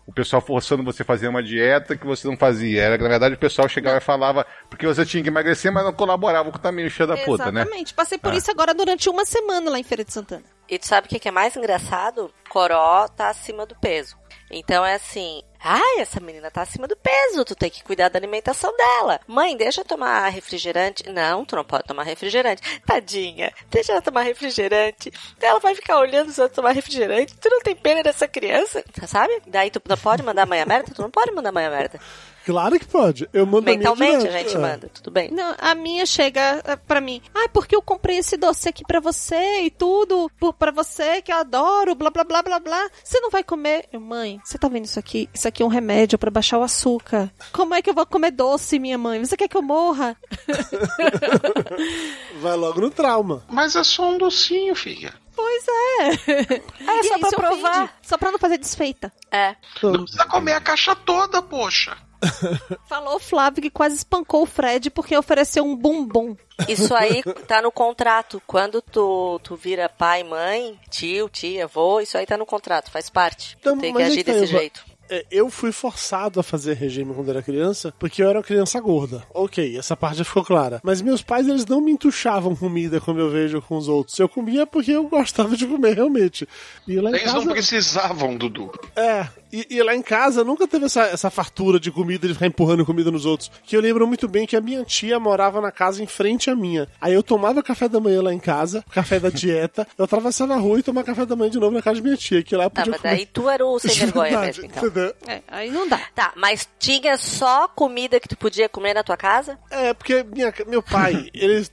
[0.05, 2.81] O pessoal forçando você a fazer uma dieta que você não fazia.
[2.81, 5.93] Era na verdade, o pessoal chegava e falava porque você tinha que emagrecer, mas não
[5.93, 7.61] colaborava com o tamanho cheio da puta, né?
[7.61, 7.93] Exatamente.
[7.93, 8.35] Passei por Ah.
[8.37, 10.43] isso agora durante uma semana lá em Feira de Santana.
[10.69, 12.33] E tu sabe o que é mais engraçado?
[12.49, 14.17] Coró tá acima do peso.
[14.49, 18.17] Então é assim, ai, essa menina tá acima do peso, tu tem que cuidar da
[18.17, 19.19] alimentação dela.
[19.27, 21.09] Mãe, deixa eu tomar refrigerante.
[21.09, 22.81] Não, tu não pode tomar refrigerante.
[22.85, 25.11] Tadinha, deixa ela tomar refrigerante.
[25.41, 27.35] Ela vai ficar olhando se ela tomar refrigerante.
[27.35, 29.41] Tu não tem pena dessa criança, sabe?
[29.47, 30.93] Daí tu não pode mandar a mãe a merda?
[30.93, 31.99] Tu não pode mandar a mãe a merda.
[32.47, 33.27] Claro que pode.
[33.33, 34.55] Eu mando Mentalmente a, a minha gente.
[34.55, 34.57] É.
[34.57, 35.29] manda, tudo bem.
[35.31, 37.21] Não, a minha chega eh, pra mim.
[37.35, 41.29] Ai, porque eu comprei esse doce aqui pra você e tudo, por, pra você que
[41.29, 42.89] eu adoro, blá blá blá blá blá.
[43.03, 43.89] Você não vai comer?
[43.91, 45.29] Eu, mãe, você tá vendo isso aqui?
[45.33, 47.29] Isso aqui é um remédio pra baixar o açúcar.
[47.51, 49.19] Como é que eu vou comer doce, minha mãe?
[49.25, 50.15] Você quer que eu morra?
[52.41, 53.43] Vai logo no trauma.
[53.49, 55.13] Mas é só um docinho, filha.
[55.35, 56.07] Pois é.
[56.87, 57.71] É E só aí, pra se provar.
[57.83, 59.11] ofende, Só pra não fazer desfeita.
[59.29, 59.55] É.
[59.83, 61.97] Não precisa comer a caixa toda, poxa.
[62.87, 66.35] Falou o Flávio que quase espancou o Fred porque ofereceu um bumbum.
[66.67, 68.41] Isso aí tá no contrato.
[68.47, 73.09] Quando tu, tu vira pai, mãe, tio, tia, avô, isso aí tá no contrato, faz
[73.09, 73.55] parte.
[73.55, 74.97] Tu Então, tem que agir tá, desse eu- jeito.
[75.09, 78.77] É, eu fui forçado a fazer regime quando era criança, porque eu era uma criança
[78.81, 79.23] gorda.
[79.33, 80.81] Ok, essa parte já ficou clara.
[80.83, 84.19] Mas meus pais, eles não me entuchavam comida como eu vejo com os outros.
[84.19, 86.45] Eu comia porque eu gostava de comer, realmente.
[86.85, 87.45] E lá em Eles casa...
[87.45, 88.69] não precisavam, Dudu.
[88.97, 92.47] É, e, e lá em casa nunca teve essa, essa fartura de comida, de ficar
[92.47, 93.51] empurrando comida nos outros.
[93.63, 96.55] Que eu lembro muito bem que a minha tia morava na casa em frente à
[96.55, 96.87] minha.
[97.01, 100.57] Aí eu tomava café da manhã lá em casa, café da dieta, eu atravessava a
[100.57, 102.69] rua e tomava café da manhã de novo na casa de minha tia, que lá
[102.69, 103.15] Tá, podia mas comer.
[103.15, 104.83] daí tu era o sem vergonha verdade, mesmo, então.
[104.87, 105.13] entendeu?
[105.27, 105.99] É, aí não dá.
[106.13, 109.57] Tá, mas tinha só comida que tu podia comer na tua casa?
[109.71, 111.65] É, porque minha- meu pai, ele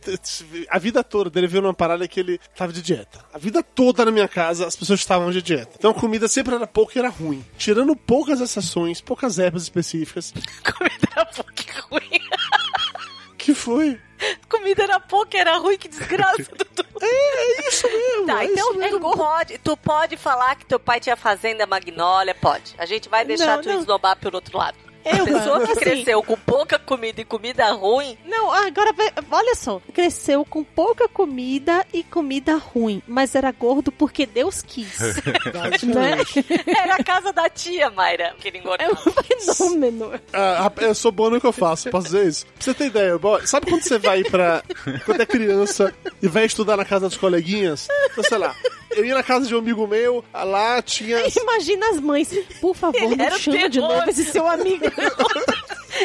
[0.70, 3.20] a vida toda dele viu numa parada que ele tava de dieta.
[3.32, 5.72] A vida toda na minha casa as pessoas estavam de dieta.
[5.78, 7.44] Então a comida sempre era pouca e era ruim.
[7.64, 10.34] Tirando poucas exceções, poucas épocas específicas.
[10.76, 12.20] Comida era pouco e ruim.
[13.38, 13.98] Que foi?
[14.50, 16.86] Comida era pouco, era ruim, que desgraça, Dudu.
[17.00, 18.26] É, é isso mesmo.
[18.26, 19.00] Tá, é então mesmo.
[19.00, 22.74] tu pode, tu pode falar que teu pai tinha fazenda Magnólia, pode.
[22.76, 23.80] A gente vai deixar Não, tu não.
[23.80, 24.76] esnobar pelo outro lado.
[25.04, 28.94] Eu, a pessoa que assim- cresceu com pouca comida e comida ruim, Não, agora
[29.30, 29.80] olha só.
[29.92, 34.98] Cresceu com pouca comida e comida ruim, mas era gordo porque Deus quis.
[35.84, 36.16] né?
[36.66, 38.90] era a casa da tia, Mayra, que ele É engordou.
[38.92, 40.12] um fenômeno.
[40.32, 42.46] Ah, eu sou bom no que eu faço, posso dizer isso?
[42.46, 44.62] Pra você ter ideia, sabe quando você vai pra.
[45.04, 47.88] quando é criança e vai estudar na casa dos coleguinhas?
[48.10, 48.54] Então, sei lá,
[48.96, 51.22] eu ia na casa de um amigo meu, lá tinha.
[51.36, 52.28] Imagina as mães.
[52.60, 54.84] Por favor, Ele não era o chama de novo esse seu amigo.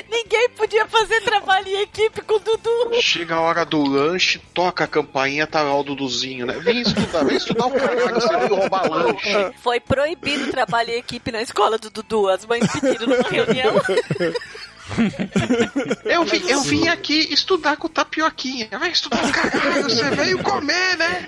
[0.07, 3.01] Ninguém podia podia fazer trabalho em equipe com o Dudu.
[3.01, 6.59] Chega a hora do lanche, toca a campainha, tá lá o Duduzinho, né?
[6.59, 9.53] Vem estudar, vem estudar o caralho, você veio roubar lanche.
[9.61, 12.29] Foi proibido trabalho em equipe na escola do Dudu.
[12.29, 13.73] As mães pediram numa reunião.
[16.05, 18.67] Eu vim, eu vim aqui estudar com tapioquinha.
[18.71, 21.25] Vai estudar o caralho, você veio comer, né?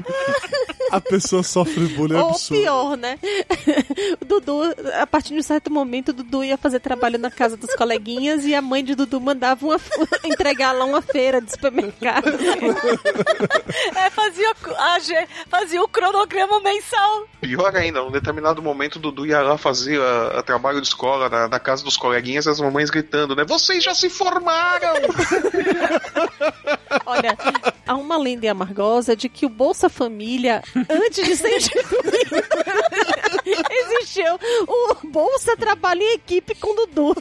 [0.92, 2.62] A pessoa sofre bullying Ou absurdo.
[2.62, 3.20] pior, né?
[4.20, 4.62] O Dudu,
[5.00, 8.46] a partir de um certo momento, o Dudu ia fazer trabalho na casa dos coleguinhas
[8.46, 9.80] e a mãe de Dudu mandava uma,
[10.26, 12.28] entregar lá uma feira de supermercado.
[13.96, 14.98] É, fazia, a
[15.50, 17.28] fazia o cronograma mensal.
[17.40, 21.30] Pior ainda, num determinado momento o Dudu ia lá fazer a, a trabalho de escola
[21.30, 23.44] na, na casa dos coleguinhas e as mamães gritando, né?
[23.52, 24.94] Vocês já se formaram!
[27.06, 27.38] Olha,
[27.86, 32.08] há uma lenda amargosa de que o Bolsa Família, antes de ser instituído,
[33.70, 37.14] existiu o Bolsa Trabalho em Equipe com Dudu.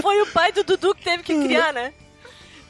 [0.00, 1.92] Foi o pai do Dudu que teve que criar, né?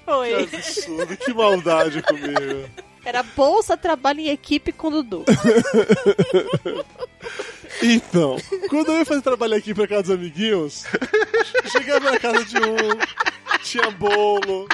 [0.04, 0.46] Foi.
[0.48, 2.68] Que absurdo, que maldade comigo.
[3.06, 5.24] Era Bolsa Trabalho em Equipe com Dudu.
[7.82, 8.36] Então,
[8.68, 10.84] quando eu ia fazer trabalho aqui pra casa dos amiguinhos,
[11.70, 14.68] chegava na casa de um, tinha bolo.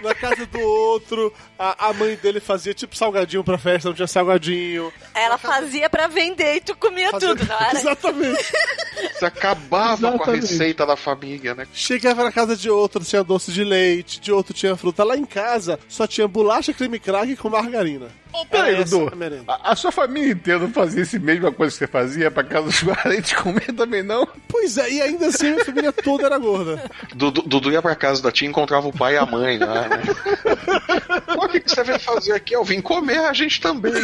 [0.00, 4.08] Na casa do outro, a, a mãe dele fazia tipo salgadinho pra festa, não tinha
[4.08, 4.92] salgadinho.
[5.14, 7.78] Ela fazia pra vender e tu comia tudo, não era?
[7.78, 8.52] Exatamente.
[9.14, 10.40] Você acabava com a Exatamente.
[10.50, 11.68] receita da família, né?
[11.72, 15.04] Chegava na casa de outro, tinha doce de leite, de outro tinha fruta.
[15.04, 18.08] Lá em casa, só tinha bolacha, creme crack com margarina.
[18.32, 19.12] Ô, peraí, Dudu.
[19.46, 19.52] a.
[19.52, 22.66] A, a sua família inteira não fazia essa mesma coisa que você fazia pra casa
[22.66, 24.26] dos parentes comer também, não?
[24.48, 26.90] Pois é, e ainda assim a família toda era gorda.
[27.14, 29.88] Dudu, Dudu ia pra casa da tia e encontrava o pai e a mãe lá,
[29.88, 30.02] né?
[31.36, 32.54] O que, que você veio fazer aqui?
[32.54, 33.92] Eu vim comer, a gente também.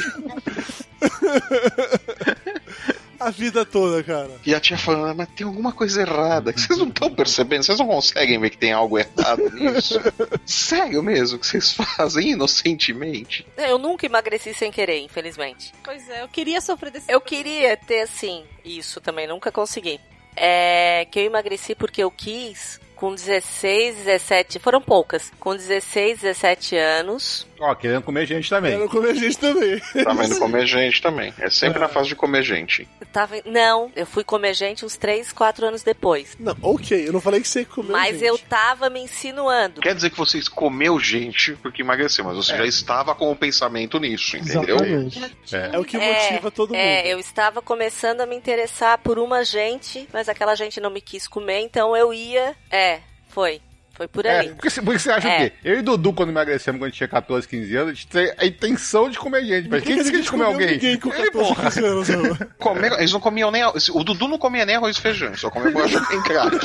[3.19, 4.31] A vida toda, cara.
[4.47, 7.65] E a tia falando, "Ah, mas tem alguma coisa errada, que vocês não estão percebendo,
[7.65, 10.01] vocês não conseguem ver que tem algo errado nisso.
[10.47, 13.47] Sério mesmo que vocês fazem inocentemente?
[13.57, 15.73] Eu nunca emagreci sem querer, infelizmente.
[15.83, 20.01] Pois é, eu queria sofrer desse Eu queria ter, assim, isso também, nunca consegui.
[20.37, 26.77] É que eu emagreci porque eu quis, com 16, 17, foram poucas, com 16, 17
[26.77, 27.47] anos.
[27.61, 28.77] Ó, querendo comer gente também.
[28.77, 29.81] Quero comer gente também.
[29.81, 31.35] Tá indo comer gente também.
[31.39, 32.89] É sempre na fase de comer gente.
[33.01, 36.37] Eu tava, não, eu fui comer gente uns 3, 4 anos depois.
[36.39, 38.27] Não, ok, eu não falei que você comeu Mas gente.
[38.27, 39.81] eu tava me insinuando.
[39.81, 43.99] Quer dizer que vocês comeu gente porque emagreceu, mas você já estava com o pensamento
[43.99, 44.77] nisso, entendeu?
[44.77, 45.25] Exatamente.
[45.53, 45.71] É.
[45.73, 46.79] É o que motiva todo mundo.
[46.79, 51.01] É, eu estava começando a me interessar por uma gente, mas aquela gente não me
[51.01, 52.55] quis comer, então eu ia.
[52.71, 52.88] É,
[53.39, 53.61] foi.
[53.93, 54.49] Foi por É, ali.
[54.51, 55.35] porque, você- porque você acha É.
[55.35, 55.53] o quê?
[55.65, 58.33] Eu e Dudu, quando emagrecemos, quando a gente tinha 14, 15 anos, a gente tem
[58.39, 59.69] a intenção de comer gente.
[59.69, 60.71] Mas quem disse que a gente comeu alguém?
[60.71, 61.65] Ninguém com Ele, 14, porra.
[61.65, 62.09] 15 anos.
[62.59, 63.65] Comer- eles não comiam nem.
[63.65, 66.59] O Dudu não comia nem arroz e feijão, só comia com crack.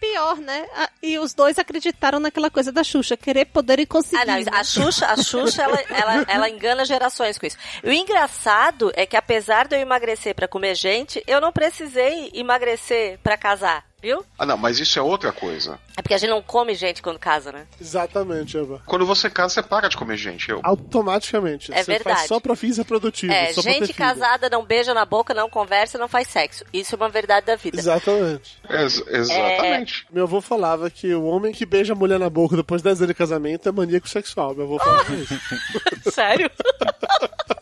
[0.00, 0.66] pior, né?
[1.02, 4.22] E os dois acreditaram naquela coisa da Xuxa, querer, poder e conseguir.
[4.22, 4.50] Ah, não, né?
[4.52, 7.56] a Xuxa, a Xuxa ela, ela, ela engana gerações com isso.
[7.84, 13.18] O engraçado é que apesar de eu emagrecer pra comer gente, eu não precisei emagrecer
[13.22, 14.24] pra casar, viu?
[14.38, 15.78] Ah, não, mas isso é outra coisa.
[15.96, 17.66] É porque a gente não come gente quando casa, né?
[17.80, 18.80] Exatamente, Eva.
[18.86, 20.48] Quando você casa, você para de comer gente.
[20.48, 20.60] Eu.
[20.62, 21.72] Automaticamente.
[21.72, 22.16] É você verdade.
[22.18, 23.34] faz só pra fins reprodutivos.
[23.34, 26.64] É, gente casada não beija na boca, não conversa, não faz sexo.
[26.72, 27.78] Isso é uma verdade da vida.
[27.78, 28.58] Exatamente.
[28.70, 30.06] Ex- exatamente.
[30.10, 32.98] Meu avô falava que o homem que beija a mulher na boca depois de 10
[33.02, 34.54] anos de casamento é maníaco sexual.
[34.54, 35.34] Meu avô falava isso.
[36.10, 36.50] Sério?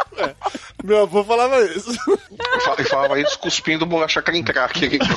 [0.84, 1.90] Meu avô falava isso.
[2.78, 4.20] Eu falava isso cuspindo bolacha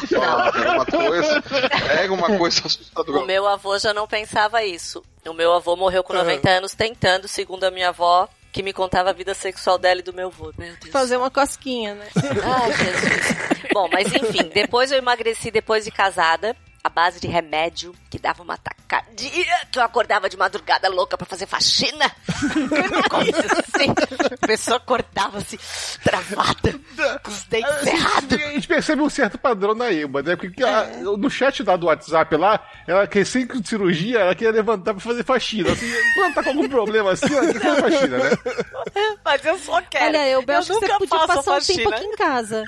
[0.07, 1.43] falava, Era uma coisa,
[1.91, 3.25] era uma coisa O assustadora.
[3.25, 5.03] meu avô já não pensava isso.
[5.27, 6.23] O meu avô morreu com Aham.
[6.23, 10.03] 90 anos tentando, segundo a minha avó, que me contava a vida sexual dela e
[10.03, 10.51] do meu avô.
[10.57, 10.91] Meu Deus.
[10.91, 12.07] Fazer uma cosquinha, né?
[12.15, 13.69] Ai, Jesus.
[13.73, 18.41] Bom, mas enfim, depois eu emagreci depois de casada, à base de remédio, que dava
[18.41, 22.09] uma tacadia, que eu acordava de madrugada louca pra fazer faxina.
[23.09, 23.93] Coisa assim.
[24.41, 25.57] A pessoa acordava assim,
[26.03, 26.79] travada,
[27.23, 28.33] com os dentes A gente, cerrados.
[28.33, 30.35] a gente percebe um certo padrão na Eba, né?
[30.35, 30.85] Porque a-
[31.17, 35.23] no chat lá do WhatsApp lá, ela que sem cirurgia, ela queria levantar pra fazer
[35.23, 35.71] faxina.
[35.71, 38.29] Assim, quando tá com algum problema assim, ela quer fazer faxina, né?
[39.23, 40.05] Mas eu só quero.
[40.05, 41.77] Olha, eu, eu acho que você nunca podia faço passar um faxina.
[41.83, 42.63] tempo aqui em casa.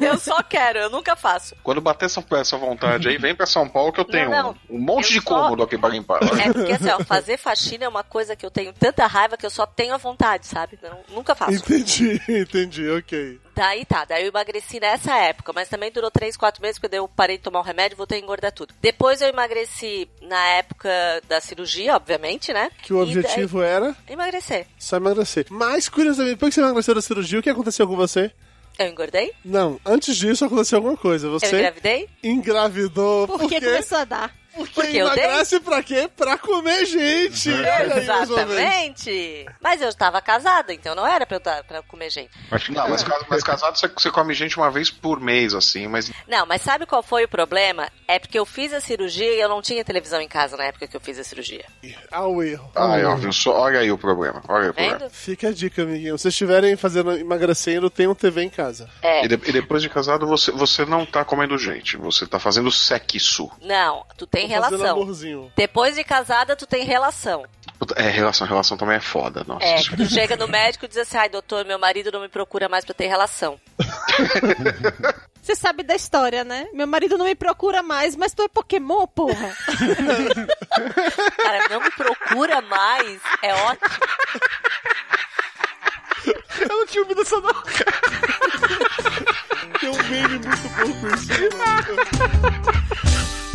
[0.00, 1.56] Eu só quero, eu nunca faço.
[1.62, 4.56] Quando bater essa, essa vontade aí, vem pra São Paulo que eu tenho Não, não.
[4.68, 6.20] um, um monte Eu de só- cômodo aqui pra limpar.
[6.38, 9.46] É porque assim, ó, fazer faxina é uma coisa que eu tenho tanta raiva que
[9.46, 10.78] eu só tenho a vontade, sabe?
[10.82, 11.52] Não, nunca faço.
[11.52, 13.40] Entendi, entendi, ok.
[13.54, 16.98] Daí tá, daí eu emagreci nessa época, mas também durou 3, 4 meses, porque daí
[17.00, 18.74] eu parei de tomar o remédio e voltei a engordar tudo.
[18.82, 20.90] Depois eu emagreci na época
[21.26, 22.70] da cirurgia, obviamente, né?
[22.82, 24.66] Que o E objetivo era daí- Emagrecer.
[24.78, 25.46] só emagrecer.
[25.48, 28.30] Mas, curiosamente, depois que você emagreceu da cirurgia, o que aconteceu com você?
[28.78, 29.32] Eu engordei?
[29.44, 31.26] Não, antes disso aconteceu alguma coisa.
[31.26, 32.08] Eu Você engravidei?
[32.22, 34.34] engravidou Porque porque, começou a dar.
[34.56, 35.24] Porque Porque eu dei?
[35.24, 36.08] emagrece pra quê?
[36.16, 37.52] Pra comer gente.
[37.52, 38.08] Olha vez.
[38.60, 39.46] Exatamente.
[39.60, 42.30] Mas eu estava casada, então não era pra eu, tá- pra eu comer gente.
[42.70, 46.10] Não, mas, mas casado você, você come gente uma vez por mês, assim, mas.
[46.26, 47.88] Não, mas sabe qual foi o problema?
[48.08, 50.86] É porque eu fiz a cirurgia e eu não tinha televisão em casa na época
[50.86, 51.64] que eu fiz a cirurgia.
[52.10, 52.70] Ah, o erro.
[52.74, 53.16] Ah, o ó, erro.
[53.16, 53.52] viu só?
[53.60, 54.42] Olha aí o problema.
[54.48, 55.10] Olha aí o problema.
[55.10, 56.16] Fica a dica, amiguinho.
[56.18, 58.88] Se vocês estiverem fazendo emagrecendo, tem um TV em casa.
[59.02, 59.24] É.
[59.24, 62.70] E, de- e depois de casado, você, você não tá comendo gente, você tá fazendo
[62.70, 63.50] sexo.
[63.60, 65.02] Não, tu tem Fazendo relação.
[65.02, 65.52] amorzinho.
[65.56, 67.44] Depois de casada, tu tem relação.
[67.96, 69.64] É, relação, relação também é foda, nossa.
[69.66, 72.68] É, tu chega no médico e diz assim, ai doutor, meu marido não me procura
[72.68, 73.60] mais pra ter relação.
[75.42, 76.66] Você sabe da história, né?
[76.72, 79.54] Meu marido não me procura mais, mas tu é Pokémon, porra.
[81.36, 83.90] Cara, não me procura mais, é ótimo.
[86.60, 87.62] Eu não tinha ouvido essa não.
[89.78, 91.28] Tem um meme muito bom com isso.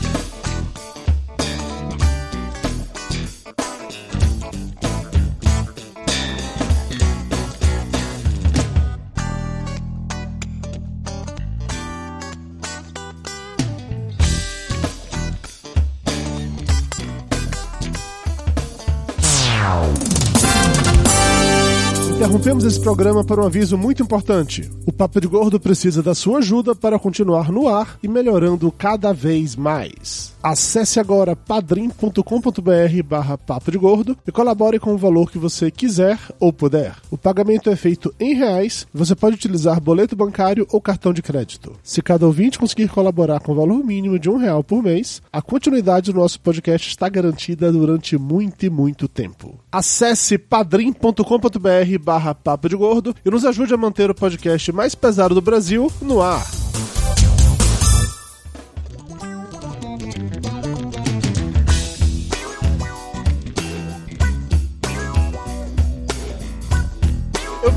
[22.21, 24.69] Interrompemos esse programa para um aviso muito importante.
[24.85, 29.11] O Papo de Gordo precisa da sua ajuda para continuar no ar e melhorando cada
[29.11, 30.31] vez mais.
[30.43, 36.19] Acesse agora padrim.com.br barra Papo de Gordo e colabore com o valor que você quiser
[36.39, 36.95] ou puder.
[37.11, 41.73] O pagamento é feito em reais, você pode utilizar boleto bancário ou cartão de crédito.
[41.83, 45.41] Se cada ouvinte conseguir colaborar com o valor mínimo de um real por mês, a
[45.41, 49.59] continuidade do nosso podcast está garantida durante muito e muito tempo.
[49.71, 51.99] Acesse padrim.com.br
[52.43, 56.21] Papo de Gordo e nos ajude a manter o podcast mais pesado do Brasil no
[56.21, 56.45] ar.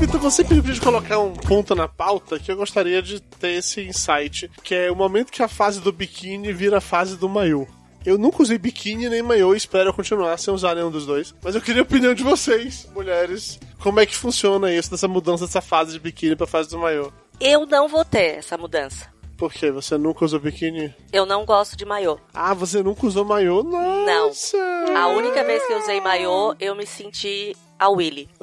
[0.05, 3.81] Vitor, você pediu gente colocar um ponto na pauta que eu gostaria de ter esse
[3.81, 7.65] insight, que é o momento que a fase do biquíni vira a fase do maiô.
[8.05, 11.33] Eu nunca usei biquíni nem maiô e espero continuar sem usar nenhum dos dois.
[11.43, 13.59] Mas eu queria a opinião de vocês, mulheres.
[13.79, 17.11] Como é que funciona isso, dessa mudança dessa fase de biquíni pra fase do maiô?
[17.39, 19.13] Eu não vou ter essa mudança.
[19.37, 19.69] Por quê?
[19.71, 20.93] Você nunca usou biquíni?
[21.11, 22.17] Eu não gosto de maiô.
[22.33, 23.63] Ah, você nunca usou maiô?
[23.63, 24.57] Nossa!
[24.57, 24.95] Não.
[24.97, 28.29] A única vez que eu usei maiô, eu me senti a Willy.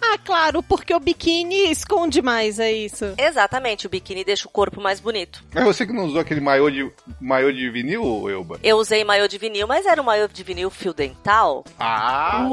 [0.00, 3.14] ah, claro, porque o biquíni esconde mais, é isso.
[3.18, 5.44] Exatamente, o biquíni deixa o corpo mais bonito.
[5.54, 8.58] Mas você que não usou aquele maiô de, maiô de vinil, Elba?
[8.62, 11.64] Eu usei maiô de vinil, mas era um maiô de vinil fio dental.
[11.78, 12.46] Ah!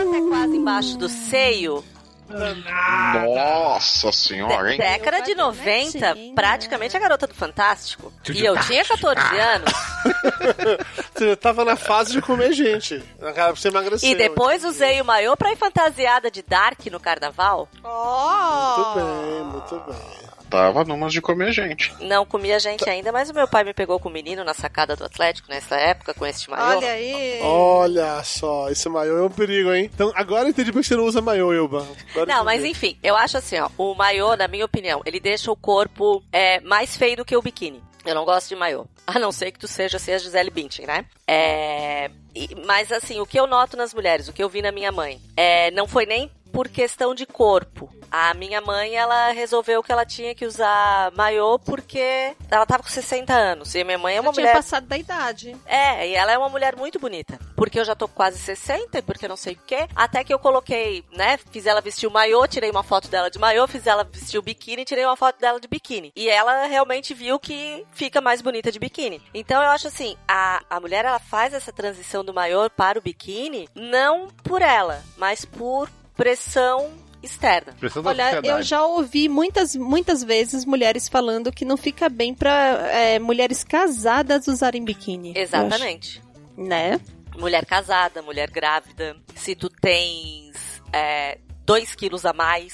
[0.00, 1.84] Até quase embaixo do seio.
[2.28, 4.78] Nossa senhora, hein?
[4.78, 8.12] Década de 90, praticamente a garota do Fantástico.
[8.32, 9.72] E eu tinha 14 anos.
[11.14, 13.02] Você tava na fase de comer gente.
[13.54, 14.10] Você emagreceu.
[14.10, 17.68] E depois usei o maiô pra ir fantasiada de Dark no carnaval.
[17.82, 20.31] Muito bem, muito bem.
[20.52, 21.90] Tava numas de comer gente.
[21.98, 24.94] Não comia gente ainda, mas o meu pai me pegou com o menino na sacada
[24.94, 26.76] do Atlético nessa época, com este maiô.
[26.76, 27.40] Olha aí.
[27.40, 29.90] Olha só, esse maiô é um perigo, hein?
[29.92, 31.88] Então, agora eu entendi por que você não usa maiô, Elba.
[32.10, 35.50] Agora Não, mas enfim, eu acho assim, ó, o maiô, na minha opinião, ele deixa
[35.50, 37.82] o corpo é, mais feio do que o biquíni.
[38.04, 38.84] Eu não gosto de maiô.
[39.06, 41.06] A não ser que tu seja assim, a Gisele Bündchen, né?
[41.26, 42.10] É...
[42.66, 45.20] mas assim, o que eu noto nas mulheres, o que eu vi na minha mãe,
[45.36, 47.90] é, não foi nem por questão de corpo.
[48.10, 52.90] A minha mãe, ela resolveu que ela tinha que usar maiô porque ela tava com
[52.90, 53.74] 60 anos.
[53.74, 54.54] E a minha mãe é uma Eu tinha mulher...
[54.54, 55.56] passado da idade.
[55.64, 57.38] É, e ela é uma mulher muito bonita.
[57.56, 59.88] Porque eu já tô quase 60, e porque não sei o quê.
[59.96, 61.38] Até que eu coloquei, né?
[61.50, 64.42] Fiz ela vestir o maiô, tirei uma foto dela de maiô, fiz ela vestir o
[64.42, 66.12] biquíni, tirei uma foto dela de biquíni.
[66.14, 69.22] E ela realmente viu que fica mais bonita de biquíni.
[69.32, 73.02] Então eu acho assim, a, a mulher ela faz essa transição do maiô para o
[73.02, 76.90] biquíni, não por ela, mas por pressão
[77.22, 77.72] externa.
[77.78, 78.48] Pressão Olha, sociedade.
[78.48, 82.52] eu já ouvi muitas, muitas vezes mulheres falando que não fica bem pra
[82.90, 85.32] é, mulheres casadas usarem biquíni.
[85.36, 86.22] Exatamente.
[86.56, 87.00] Né?
[87.36, 89.16] Mulher casada, mulher grávida.
[89.34, 90.52] Se tu tens
[91.64, 92.72] 2 quilos a mais,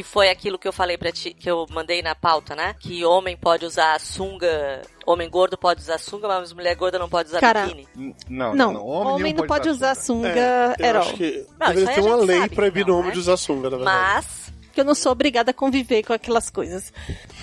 [0.00, 2.74] que foi aquilo que eu falei pra ti, que eu mandei na pauta, né?
[2.80, 7.28] Que homem pode usar sunga, homem gordo pode usar sunga, mas mulher gorda não pode
[7.28, 7.86] usar Cara, biquíni.
[8.26, 11.02] Não, Não, não, homem, nenhum não pode usar sunga, É, eu Herói.
[11.02, 13.12] acho que Não, deveria ter a uma lei proibindo não, o homem né?
[13.14, 13.98] de usar sunga, na verdade.
[14.14, 14.39] Mas
[14.72, 16.92] que eu não sou obrigada a conviver com aquelas coisas.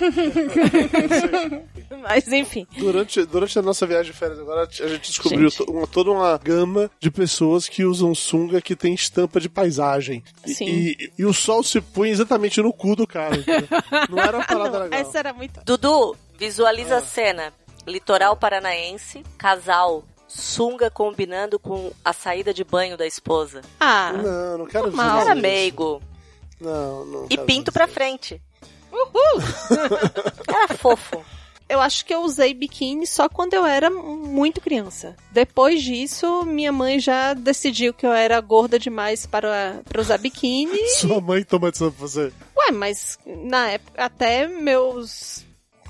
[2.02, 2.66] Mas enfim.
[2.76, 6.36] Durante, durante a nossa viagem de férias agora, a gente descobriu to- uma- toda uma
[6.38, 10.22] gama de pessoas que usam sunga que tem estampa de paisagem.
[10.46, 10.66] E, Sim.
[10.66, 13.36] e, e o sol se põe exatamente no cu do cara.
[13.36, 13.68] entendeu?
[14.10, 15.00] Não era uma parada Não, legal.
[15.00, 15.60] essa era muito.
[15.64, 16.98] Dudu, visualiza Ah.
[16.98, 17.52] a cena.
[17.86, 23.62] Litoral paranaense, casal, sunga combinando com a saída de banho da esposa.
[23.80, 26.02] Ah, Não, não quero ver Era meigo.
[26.60, 28.40] Não, não E pinto pra frente.
[30.48, 31.24] Era fofo.
[31.68, 35.14] eu acho que eu usei biquíni só quando eu era muito criança.
[35.30, 40.78] Depois disso, minha mãe já decidiu que eu era gorda demais para, para usar biquíni.
[40.98, 42.32] Sua mãe toma decisão pra você.
[42.56, 45.44] Ué, mas na época, até meus,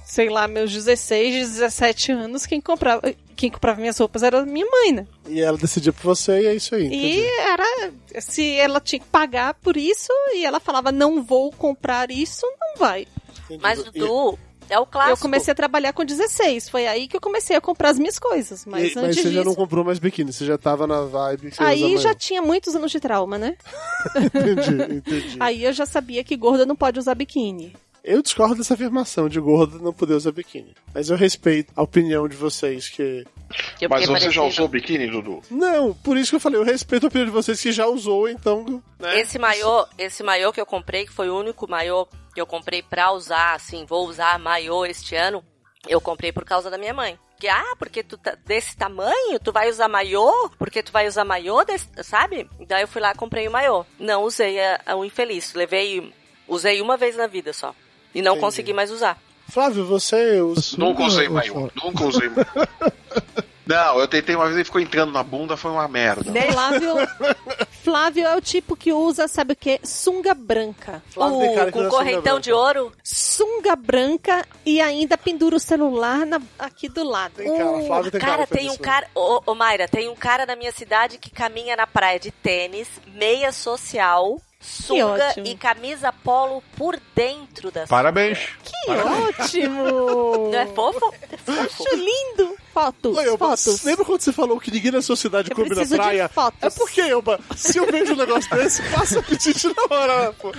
[0.09, 3.03] sei lá, meus 16, 17 anos, quem comprava,
[3.37, 5.07] quem comprava minhas roupas era minha mãe, né?
[5.29, 6.85] E ela decidiu por você e é isso aí.
[6.85, 7.27] E entendi.
[7.41, 12.47] era, se ela tinha que pagar por isso, e ela falava, não vou comprar isso,
[12.59, 13.07] não vai.
[13.45, 13.63] Entendi.
[13.63, 14.39] Mas, E- Dudu,
[14.71, 15.13] é o clássico.
[15.13, 18.19] Eu comecei a trabalhar com 16, foi aí que eu comecei a comprar as minhas
[18.19, 18.65] coisas.
[18.65, 19.45] Mas e- antes você já disso...
[19.45, 22.75] não comprou mais biquíni, você já tava na vibe que você Aí já tinha muitos
[22.75, 23.59] anos de trauma, né?
[24.17, 25.37] Entendi, entendi.
[25.39, 27.77] Aí eu já sabia que gorda não pode usar biquíni.
[28.05, 30.74] Eu discordo dessa afirmação de gordo não poder usar biquíni.
[30.94, 33.24] Mas eu respeito a opinião de vocês que.
[33.80, 35.42] Eu Mas você já usou biquíni, Dudu?
[35.51, 38.28] Não, por isso que eu falei, eu respeito a opinião de vocês que já usou,
[38.28, 38.82] então.
[38.99, 39.20] Né?
[39.20, 42.82] Esse maiô, esse maiô que eu comprei, que foi o único maiô que eu comprei
[42.82, 45.42] pra usar, assim, vou usar maiô este ano,
[45.88, 47.18] eu comprei por causa da minha mãe.
[47.40, 50.51] Que, ah, porque tu tá desse tamanho, tu vai usar maiô?
[50.59, 52.49] Porque tu vai usar maiô, desse, sabe?
[52.66, 53.84] Daí eu fui lá e comprei o maiô.
[53.99, 56.12] Não usei a- a- o infeliz, levei,
[56.49, 57.74] usei uma vez na vida só.
[58.15, 58.41] E não Entendi.
[58.45, 59.19] consegui mais usar.
[59.49, 60.77] Flávio, você usa.
[60.77, 61.71] Nunca usei maiô.
[61.83, 62.47] Nunca usei maiô.
[63.67, 66.25] Não, eu tentei uma vez e ficou entrando na bunda, foi uma merda.
[66.53, 66.95] Flávio,
[67.85, 69.79] Flávio é o tipo que usa, sabe o quê?
[69.85, 71.03] Sunga branca.
[71.11, 77.05] Flávio com correntão de ouro, Sunga branca e ainda pendura o celular na- aqui do
[77.05, 77.35] lado.
[77.37, 78.33] Tem cara, Flávio tem cara.
[78.33, 78.81] Cara, tem um isso.
[78.81, 79.07] cara.
[79.15, 82.89] Ô, ô, Mayra, tem um cara na minha cidade que caminha na praia de tênis,
[83.15, 88.39] meia social, sunga e camisa polo por dentro da Parabéns.
[88.63, 90.51] Que ótimo!
[90.51, 91.15] Não é fofo?
[91.31, 91.61] É fofo.
[91.61, 92.57] Acho lindo!
[92.79, 93.83] Fotos, Oi, Elba, fotos.
[93.83, 96.29] lembra quando você falou que ninguém na sua cidade Eu come na preciso de praia?
[96.29, 96.59] fotos.
[96.62, 100.53] É porque, Elba, se eu vejo um negócio desse, passa apetite na hora, pô.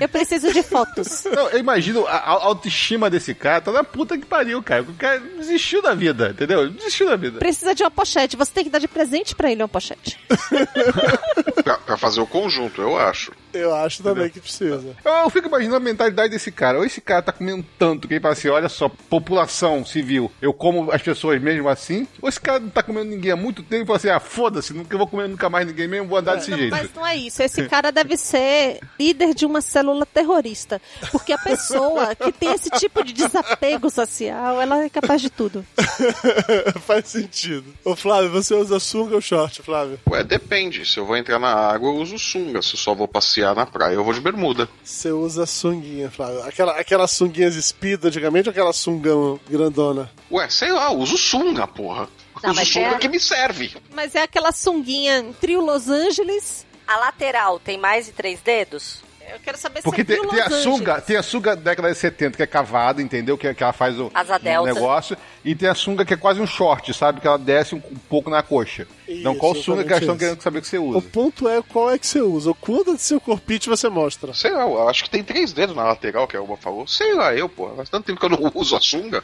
[0.00, 1.24] Eu preciso de fotos.
[1.24, 4.82] Não, eu imagino a, a autoestima desse cara, tá na puta que pariu, cara.
[4.82, 6.70] O cara desistiu da vida, entendeu?
[6.70, 7.38] Desistiu da vida.
[7.38, 8.34] Precisa de uma pochete.
[8.36, 10.18] Você tem que dar de presente pra ele uma pochete.
[11.62, 13.30] Pra, pra fazer o conjunto, eu acho.
[13.52, 14.96] Eu acho também que precisa.
[15.04, 16.78] Eu, eu fico imaginando a mentalidade desse cara.
[16.78, 20.52] Ou esse cara tá comendo tanto que ele fala assim: olha só, população civil, eu
[20.52, 22.06] como as pessoas mesmo assim.
[22.20, 24.72] Ou esse cara não tá comendo ninguém há muito tempo e fala assim: ah, foda-se,
[24.72, 26.70] nunca vou comer nunca mais ninguém mesmo, vou andar desse Não, jeito.
[26.70, 27.42] mas não é isso.
[27.42, 30.80] Esse cara deve ser líder de uma célula terrorista.
[31.10, 35.64] Porque a pessoa que tem esse tipo de desapego social, ela é capaz de tudo.
[36.86, 37.64] Faz sentido.
[37.84, 39.98] Ô, Flávio, você usa sunga ou short, Flávio?
[40.10, 40.86] Ué, depende.
[40.86, 42.62] Se eu vou entrar na água, eu uso sunga.
[42.62, 44.68] Se eu só vou passear na praia, eu vou de bermuda.
[44.82, 46.42] Você usa sunguinha, Flávio.
[46.44, 50.10] Aquela, aquelas sunguinhas speed antigamente ou aquela sungão grandona?
[50.30, 52.08] Ué, sei lá, eu uso sunga, porra.
[52.42, 53.74] Não, uso sunga é- que me serve.
[53.94, 56.66] Mas é aquela sunguinha trio Los Angeles.
[56.86, 59.00] A lateral tem mais de três dedos?
[59.32, 61.06] Eu quero saber Porque se é tem, trio tem a Los sunga, Angeles.
[61.06, 63.38] tem a sunga da década de 70 que é cavada, entendeu?
[63.38, 64.10] Que, que ela faz o,
[64.42, 64.74] delta.
[64.74, 65.16] negócio.
[65.44, 67.20] E tem a sunga que é quase um short, sabe?
[67.20, 68.86] Que ela desce um, um pouco na coxa.
[69.20, 71.08] Então, qual Isso, sunga que elas estão querendo saber que você O usa?
[71.12, 72.50] ponto é qual é que você usa.
[72.50, 74.32] O quanto de seu corpite você mostra.
[74.34, 76.86] Sei lá, eu acho que tem três dedos na lateral, que a Elba falou.
[76.86, 77.68] Sei lá, eu, pô.
[77.76, 79.22] Faz tanto tempo que eu não uso a sunga.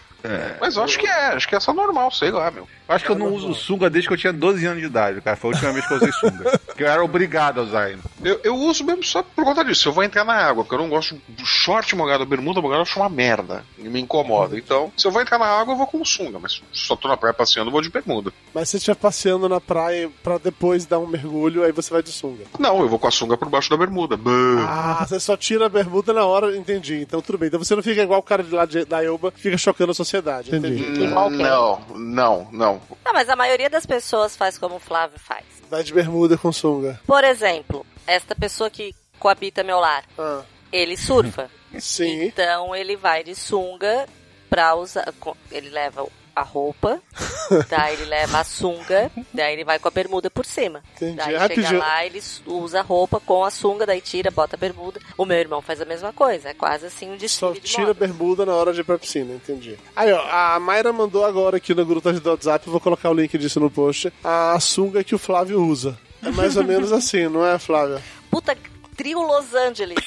[0.60, 2.66] Mas eu acho que é, acho que é só normal, sei lá, meu.
[2.88, 5.20] Eu acho que eu não uso sunga desde que eu tinha 12 anos de idade,
[5.20, 5.36] cara.
[5.36, 6.58] Foi a última vez que eu usei sunga.
[6.76, 8.02] que eu era obrigado a usar ainda.
[8.24, 9.82] Eu, eu uso mesmo só por conta disso.
[9.82, 12.78] Se eu vou entrar na água, porque eu não gosto do short molhado, bermuda molhada,
[12.80, 13.64] eu acho uma merda.
[13.78, 14.56] E me incomoda.
[14.58, 16.38] Então, se eu vou entrar na água, eu vou com sunga.
[16.38, 18.32] Mas se só tô na praia passeando, eu vou de bermuda.
[18.54, 19.77] Mas se você estiver passeando na praia
[20.22, 22.44] pra depois dar um mergulho, aí você vai de sunga.
[22.58, 24.18] Não, eu vou com a sunga por baixo da bermuda.
[24.66, 27.00] Ah, você só tira a bermuda na hora, entendi.
[27.00, 27.48] Então tudo bem.
[27.48, 29.90] Então você não fica igual o cara de lá de, da Elba, que fica chocando
[29.92, 30.54] a sociedade.
[30.54, 31.06] Entendi.
[31.08, 32.80] Não, não, não, não.
[33.04, 35.44] Não, mas a maioria das pessoas faz como o Flávio faz.
[35.70, 37.00] Vai de bermuda com sunga.
[37.06, 41.50] Por exemplo, esta pessoa que coabita meu lar, Ah, ele surfa.
[41.78, 42.24] sim.
[42.24, 44.06] Então ele vai de sunga
[44.48, 45.12] pra usar.
[45.50, 46.06] Ele leva
[46.38, 47.00] a roupa,
[47.68, 50.82] daí ele leva a sunga, daí ele vai com a bermuda por cima.
[50.96, 51.16] Entendi.
[51.16, 51.66] Daí Rapidinho.
[51.66, 55.00] chega lá, ele usa a roupa com a sunga, daí tira, bota a bermuda.
[55.16, 57.90] O meu irmão faz a mesma coisa, é quase assim um Só desfile de tira
[57.90, 59.78] a bermuda na hora de ir pra piscina, entendi.
[59.94, 63.36] Aí, ó, a Mayra mandou agora aqui no grupo do WhatsApp, vou colocar o link
[63.38, 65.98] disso no post, a sunga que o Flávio usa.
[66.22, 68.02] É mais ou menos assim, não é, Flávia?
[68.30, 68.56] Puta,
[68.96, 69.98] Trio Los Angeles.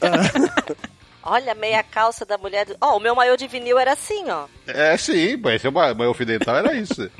[1.22, 2.66] Olha, meia calça da mulher.
[2.66, 2.76] Do...
[2.80, 4.46] Ó, o meu maiô de vinil era assim, ó.
[4.66, 7.10] É, sim, é o ma- maior fio dental, era isso.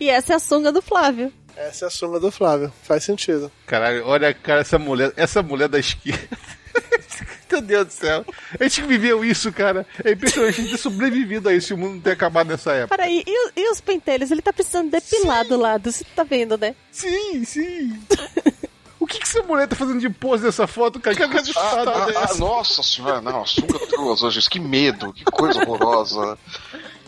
[0.00, 1.32] E essa é a sunga do Flávio.
[1.56, 2.72] Essa é a sunga do Flávio.
[2.82, 3.50] Faz sentido.
[3.66, 6.28] Caralho, olha, cara, essa mulher, essa mulher da esquerda.
[7.50, 8.24] Meu Deus do céu.
[8.60, 9.84] A gente que viveu isso, cara.
[10.04, 12.72] É impressionante a gente ter sobrevivido a isso e o mundo não ter acabado nessa
[12.72, 12.96] época.
[12.96, 14.30] Peraí, e, e os pentelhos?
[14.30, 16.74] Ele tá precisando depilar do lado, você tá vendo, né?
[16.92, 17.98] Sim, sim.
[19.08, 21.16] O que, que essa mulher tá fazendo de pose nessa foto, cara?
[21.16, 22.38] Que Ah, assustada ah, ah, dessa?
[22.38, 26.38] nossa senhora, não, a sunga do Los Angeles, que medo, que coisa horrorosa.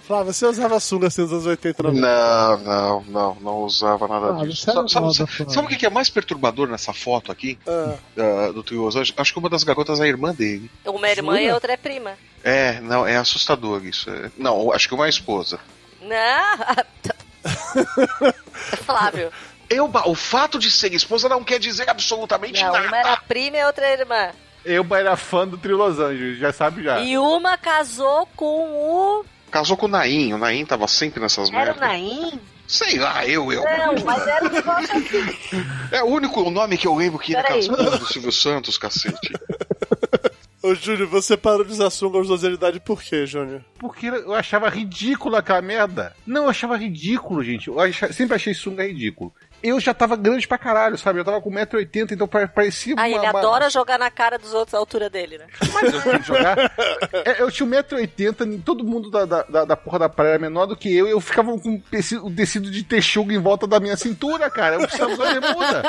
[0.06, 2.00] Flávio, você usava sunga assim nos anos 80 90?
[2.00, 4.62] Não, não, não, não usava nada Ah, disso.
[4.62, 7.58] Sabe, sabe- sabe- sabe o que é mais perturbador nessa foto aqui?
[7.68, 7.94] Ah.
[8.16, 9.12] da- do trio Angeles?
[9.14, 10.70] Acho que uma das garotas é a irmã dele.
[10.86, 12.12] Uma é irmã e a outra é prima.
[12.42, 14.08] É, não, é assustador isso.
[14.08, 15.60] é- Não, acho que uma é a esposa.
[16.00, 16.80] Não.
[18.84, 19.30] Flávio.
[19.70, 22.88] Eu, o fato de ser esposa não quer dizer absolutamente Não, nada.
[22.88, 24.30] uma era prima e a outra irmã.
[24.64, 27.00] Eu era fã do Trio Los Angeles, já sabe já.
[27.00, 29.24] E uma casou com o.
[29.50, 31.80] Casou com o Naim, o Naim tava sempre nessas Era o merdas.
[31.80, 32.40] Naim?
[32.66, 33.62] Sei lá, eu, eu.
[33.64, 35.66] Não, mas era um negócio assim.
[35.90, 37.66] É o único nome que eu lembro que ele Peraí.
[37.68, 39.32] casou do Silvio Santos, cacete.
[40.62, 43.64] Ô, Júnior, você parou de usar sunga aos 12 anos de idade por quê, Júnior?
[43.78, 46.14] Porque eu achava ridícula aquela merda.
[46.26, 47.68] Não, eu achava ridículo, gente.
[47.68, 49.32] Eu acha- sempre achei sunga ridículo.
[49.62, 51.20] Eu já tava grande pra caralho, sabe?
[51.20, 53.08] Eu tava com 1,80m, então pa- parecia Ah, uma...
[53.08, 55.46] ele uma- adora jogar na cara dos outros a altura dele, né?
[55.92, 56.56] eu tinha que jogar.
[57.26, 60.76] É, Eu tinha 1,80m, todo mundo da, da, da- porra da praia era menor do
[60.76, 64.48] que eu, e eu ficava com o tecido, de texuga em volta da minha cintura,
[64.48, 64.76] cara.
[64.76, 65.82] Eu precisava usar bermuda.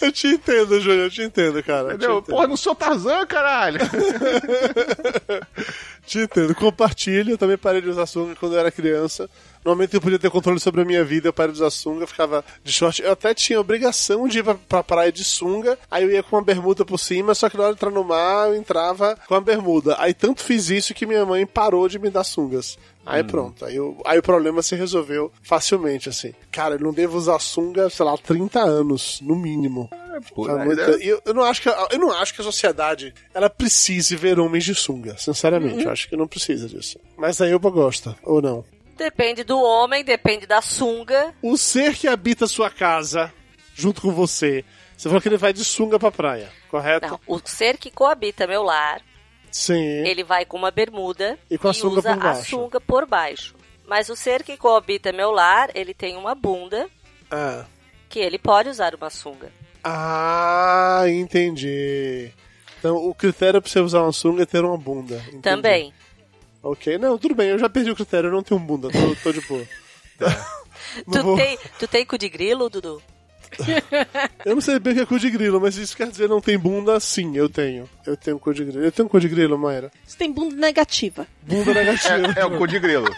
[0.00, 1.82] Eu te entendo, Júnior, eu te entendo, cara.
[1.84, 2.18] eu te Entendeu?
[2.18, 2.34] entendo.
[2.34, 3.78] Porra, não sou Tarzan, caralho.
[6.06, 6.54] Te entendo.
[6.54, 9.28] Compartilho, eu também parei de usar sunga quando eu era criança.
[9.64, 11.70] No momento que eu podia ter controle sobre a minha vida, eu parei de usar
[11.70, 13.00] sunga, ficava de short.
[13.02, 16.36] Eu até tinha obrigação de ir pra, pra praia de sunga, aí eu ia com
[16.36, 19.34] uma bermuda por cima, só que na hora de entrar no mar, eu entrava com
[19.34, 19.96] a bermuda.
[19.98, 22.76] Aí tanto fiz isso que minha mãe parou de me dar sungas.
[23.06, 26.34] Aí pronto, aí, eu- aí o problema se resolveu facilmente, assim.
[26.52, 29.88] Cara, eu não devo usar sunga, sei lá, 30 anos, no mínimo.
[30.16, 34.16] É eu, eu não acho que a- eu não acho que a sociedade ela precise
[34.16, 35.84] ver homens de sunga, sinceramente.
[35.84, 36.98] Eu acho que não precisa disso.
[37.16, 38.64] Mas a Elba gosta, ou não?
[38.96, 41.34] Depende do homem, depende da sunga.
[41.42, 43.32] O ser que habita a sua casa,
[43.74, 44.64] junto com você,
[44.96, 47.06] você falou que ele vai de sunga pra praia, correto?
[47.08, 49.02] Não, o ser que coabita meu lar,
[49.50, 49.74] Sim.
[50.06, 52.40] ele vai com uma bermuda E com a sunga usa por baixo.
[52.40, 53.54] a sunga por baixo.
[53.86, 56.88] Mas o ser que coabita meu lar, ele tem uma bunda
[57.30, 57.64] Ah.
[58.08, 59.52] que ele pode usar uma sunga.
[59.84, 62.30] Ah, entendi.
[62.78, 65.16] Então o critério pra você usar uma sunga é ter uma bunda.
[65.28, 65.40] Entendi.
[65.42, 65.92] Também.
[66.62, 69.32] Ok, não, tudo bem, eu já perdi o critério, eu não tenho bunda, tô, tô
[69.32, 69.62] de boa.
[71.06, 73.02] Não Tu vou- tem, tu tem cu de grilo, Dudu?
[74.44, 76.40] Eu não sei bem o que é cu de grilo, mas isso quer dizer não
[76.40, 76.98] tem bunda?
[77.00, 77.88] Sim, eu tenho.
[78.06, 78.84] Eu tenho cu de grilo.
[78.84, 79.90] Eu tenho cu de grilo, Mayra.
[80.06, 81.26] Você tem bunda negativa.
[81.42, 82.32] Bunda negativa.
[82.36, 83.08] É, é o cu de grilo.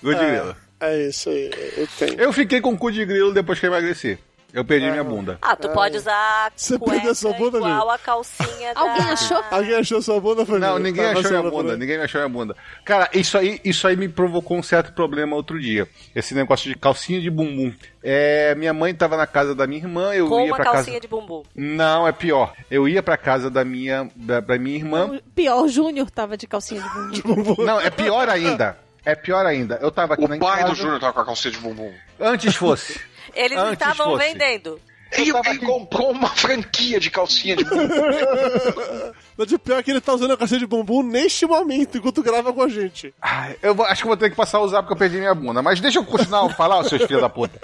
[0.00, 0.56] Cu de grilo.
[0.80, 2.20] É isso aí, eu tenho.
[2.20, 4.18] Eu fiquei com cu de grilo depois que eu emagreci.
[4.52, 5.38] Eu perdi minha bunda.
[5.42, 8.80] Ah, tu pode usar Você perdeu sua bunda, igual a calcinha da...
[8.80, 9.44] Alguém achou?
[9.50, 11.78] Alguém achou sua bunda, foi Não, ninguém Tá achou minha bunda, aí.
[11.78, 12.56] ninguém achou minha bunda.
[12.82, 15.86] Cara, isso aí, isso aí me provocou um certo problema outro dia.
[16.16, 17.74] Esse negócio de calcinha de bumbum.
[18.02, 20.94] É, minha mãe tava na casa da minha irmã, eu Com ia uma pra calcinha
[20.94, 21.00] casa.
[21.00, 21.42] de bumbum.
[21.54, 22.54] Não, é pior.
[22.70, 25.06] Eu ia pra casa da minha, da, da minha irmã.
[25.06, 26.82] O pior, o Júnior tava de calcinha
[27.12, 27.62] de bumbum.
[27.64, 28.78] Não, é pior ainda.
[29.04, 29.78] É pior ainda.
[29.80, 30.68] Eu tava aqui O na pai casa.
[30.70, 31.92] do Júnior tava com a calcinha de bumbum.
[32.20, 33.00] Antes fosse.
[33.34, 34.26] Eles Antes estavam fosse.
[34.32, 34.80] vendendo.
[35.10, 37.88] Ele, ele comprou uma franquia de calcinha de bumbum.
[39.38, 42.22] Mas o pior é que ele tá usando a calcinha de bumbum neste momento, enquanto
[42.22, 43.14] grava com a gente.
[43.22, 45.34] Ai, eu vou- acho que vou ter que passar a usar porque eu perdi minha
[45.34, 45.62] bunda.
[45.62, 47.58] Mas deixa eu continuar a falar, seus filhos da puta.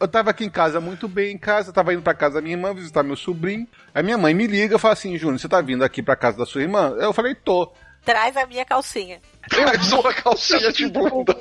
[0.00, 2.54] Eu tava aqui em casa, muito bem em casa, tava indo pra casa da minha
[2.54, 3.66] irmã visitar meu sobrinho.
[3.92, 6.38] Aí minha mãe me liga e fala assim: Júnior, você tá vindo aqui pra casa
[6.38, 6.94] da sua irmã?
[7.00, 7.72] Eu falei: tô.
[8.04, 9.18] Traz a minha calcinha.
[9.50, 11.36] Traz uma calcinha de bunda.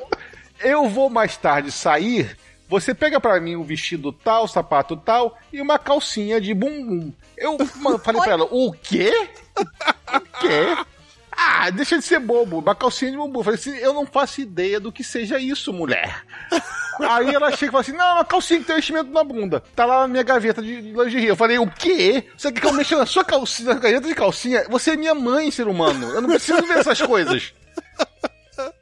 [0.59, 2.35] Eu vou mais tarde sair.
[2.69, 7.13] Você pega pra mim um vestido tal, sapato tal e uma calcinha de bumbum.
[7.37, 9.29] Eu mano, falei pra ela: o quê?
[9.57, 10.77] O quê?
[11.31, 13.39] Ah, deixa de ser bobo, uma calcinha de bumbum.
[13.39, 16.23] Eu falei assim: eu não faço ideia do que seja isso, mulher.
[16.99, 19.63] Aí ela chega e fala assim: não, uma calcinha que tem enchimento na bunda.
[19.75, 21.27] Tá lá na minha gaveta de de lingerie.
[21.27, 22.25] Eu falei: o quê?
[22.35, 24.65] Você quer que eu mexa na sua calcinha, na gaveta de calcinha?
[24.69, 26.07] Você é minha mãe, ser humano.
[26.09, 27.53] Eu não preciso ver essas coisas.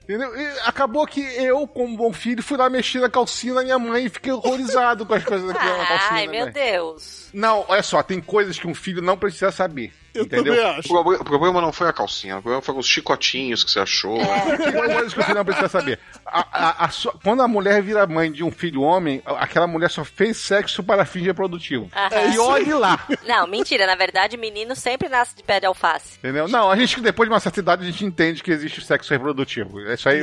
[0.06, 0.40] Entendeu?
[0.40, 4.06] E acabou que eu, como bom filho, fui lá mexer na calcinha da minha mãe
[4.06, 6.10] e fiquei horrorizado com as coisas daquela calcinha.
[6.12, 6.52] Ai, meu mãe.
[6.54, 7.30] Deus.
[7.34, 9.92] Não, olha só, tem coisas que um filho não precisa saber.
[10.24, 10.54] Entendeu?
[10.80, 13.80] O problema, o problema não foi a calcinha, o problema foi os chicotinhos que você
[13.80, 14.18] achou.
[14.58, 16.00] Tem coisas que o filho não precisa saber.
[16.26, 19.90] A- a- a sua- quando a mulher vira mãe de um filho homem, aquela mulher
[19.90, 21.90] só fez sexo para fins reprodutivo.
[21.96, 22.34] Aham.
[22.34, 23.06] E olhe lá.
[23.28, 23.86] Não, mentira.
[23.86, 26.18] Na verdade, menino sempre nasce de pé de alface.
[26.20, 26.48] Entendeu?
[26.48, 29.80] Não, a gente, depois de uma certa idade, a gente entende que existe sexo reprodutivo.
[29.92, 30.22] Isso aí.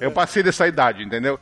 [0.00, 1.38] Eu passei dessa idade, entendeu?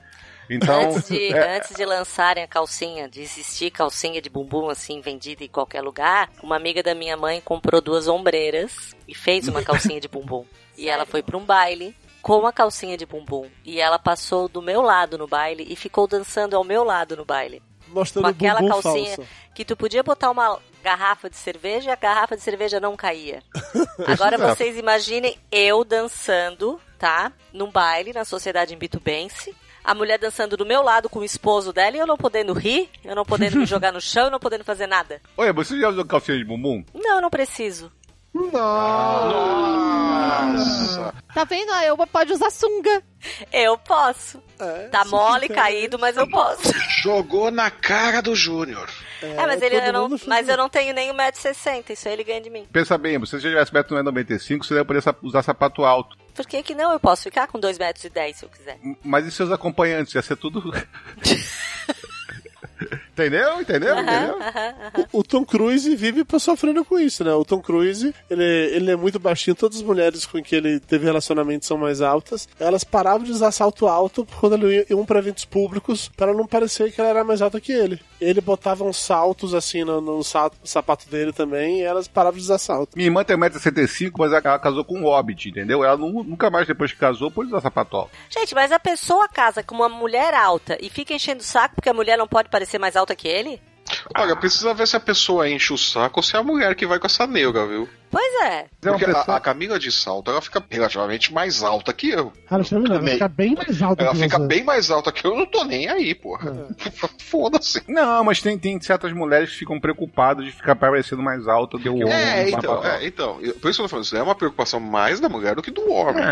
[0.49, 0.91] Então.
[0.91, 5.45] antes, de, é, antes de lançarem a calcinha, de existir calcinha de bumbum assim, vendida
[5.45, 10.01] em qualquer lugar, uma amiga da minha mãe comprou duas ombreiras e fez uma calcinha
[10.01, 10.45] de bumbum.
[10.77, 13.49] E ela foi pra um baile com a calcinha de bumbum.
[13.65, 17.25] E ela passou do meu lado no baile e ficou dançando ao meu lado no
[17.25, 17.63] baile.
[17.89, 19.31] Mostrando com aquela bumbum calcinha falso.
[19.55, 23.43] que tu podia botar uma garrafa de cerveja e a garrafa de cerveja não caía.
[24.07, 27.33] Agora vocês imaginem eu dançando, tá?
[27.53, 29.55] Num baile na sociedade imbitubense.
[29.85, 32.89] A mulher dançando do meu lado com o esposo dela e eu não podendo rir,
[33.05, 35.21] eu não podendo me jogar no chão, eu não podendo fazer nada.
[35.37, 36.83] Olha, você já usou calcinha de bumbum?
[36.95, 37.93] Não, não preciso.
[39.85, 41.15] Nossa.
[41.33, 41.71] Tá vendo?
[41.73, 43.03] A Elba pode usar sunga.
[43.53, 44.43] Eu posso.
[44.91, 45.55] tá se mole, quiser.
[45.55, 46.73] caído, mas eu posso.
[47.03, 48.89] Jogou na cara do Júnior.
[49.23, 52.41] É, mas, ele, eu não, mas eu não tenho nem 1,60m, isso aí ele ganha
[52.43, 52.67] de mim.
[52.71, 56.15] Pensa bem, se você já tivesse metro 95, você ia poder sa- usar sapato alto.
[56.35, 56.93] Por que que não?
[56.93, 58.79] Eu posso ficar com 2,10 metros e dez, se eu quiser.
[59.03, 60.15] Mas e seus acompanhantes?
[60.15, 60.63] Ia ser tudo.
[63.15, 63.61] Entendeu?
[63.61, 63.97] Entendeu?
[63.99, 64.39] Entendeu?
[65.13, 67.33] O, o Tom Cruise vive sofrendo com isso, né?
[67.33, 71.05] O Tom Cruise, ele, ele é muito baixinho, todas as mulheres com que ele teve
[71.05, 72.49] relacionamento são mais altas.
[72.59, 76.93] Elas paravam de usar salto alto quando eles iam pra eventos públicos para não parecer
[76.93, 78.01] que ela era mais alta que ele.
[78.21, 80.23] Ele botava uns saltos assim no, no
[80.65, 82.97] sapato dele também e elas paravam de usar salto.
[82.97, 85.83] Minha irmã tem 1,75m, mas ela ela casou com um hobbit, entendeu?
[85.85, 88.11] Ela nu- nunca mais, depois que casou, pôde usar sapato alto.
[88.31, 91.89] Gente, mas a pessoa casa com uma mulher alta e fica enchendo o saco porque
[91.89, 93.61] a mulher não pode parecer mais alta que ele?
[94.17, 96.87] Olha, precisa ver se a pessoa enche o saco ou se é a mulher que
[96.87, 97.89] vai com essa neuga, viu?
[98.11, 98.67] Pois é.
[98.81, 102.33] Porque a, a Camila de salto, ela fica relativamente mais alta que eu.
[102.49, 103.15] Alexandre, Meio.
[103.15, 104.47] ficar bem mais alto Ela que fica você.
[104.47, 106.69] bem mais alta que eu, eu não tô nem aí, porra.
[107.19, 107.83] Foda-se.
[107.89, 111.83] Não, mas tem, tem certas mulheres que ficam preocupadas de ficar parecendo mais alta do
[111.83, 112.13] que o homem.
[112.13, 113.35] É, então, é, então.
[113.61, 115.71] Por isso que eu tô falando, isso é uma preocupação mais da mulher do que
[115.71, 116.25] do homem.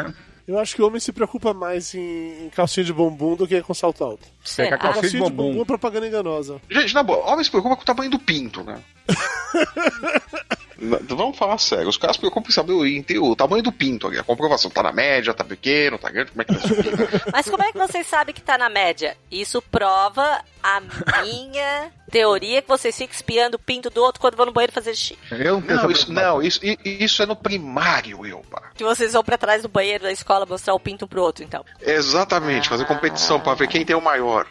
[0.46, 3.62] Eu acho que o homem se preocupa mais em, em calcinha de bumbum do que
[3.62, 4.26] com salto alto.
[4.64, 6.60] É que a calcinha de bumbum- é propaganda enganosa.
[6.70, 8.80] Gente, na boa, homem se preocupa com o tamanho do pinto, né?
[10.82, 14.18] Não, Vamos falar sério, os caras preocupam em saber o, o tamanho do pinto ali,
[14.18, 14.70] a comprovação.
[14.70, 17.22] Tá na média, tá pequeno, tá grande, como é que tá isso?
[17.32, 19.16] Mas como é que vocês sabem que tá na média?
[19.30, 20.80] Isso prova a
[21.22, 24.94] minha teoria que vocês ficam espiando o pinto do outro quando vão no banheiro fazer
[24.94, 25.18] xixi.
[25.30, 28.62] Eu Não, isso, não isso, isso é no primário, Elba.
[28.74, 31.44] Que vocês vão pra trás do banheiro da escola mostrar o pinto um pro outro,
[31.44, 31.64] então.
[31.80, 34.46] Exatamente, fazer competição pra ver quem tem o maior.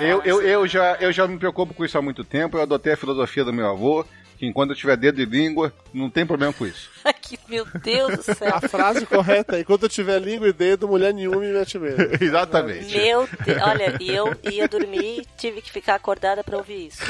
[0.00, 2.56] Eu, eu, eu, já, eu já me preocupo com isso há muito tempo.
[2.56, 4.04] Eu adotei a filosofia do meu avô,
[4.40, 6.88] que enquanto eu tiver dedo e língua, não tem problema com isso.
[7.20, 8.54] que, meu Deus do céu.
[8.54, 12.08] A frase correta é: enquanto eu tiver língua e dedo, mulher nenhuma me mete medo.
[12.18, 12.96] Exatamente.
[12.96, 17.02] Meu Deus, olha, e eu ia dormir e tive que ficar acordada pra ouvir isso.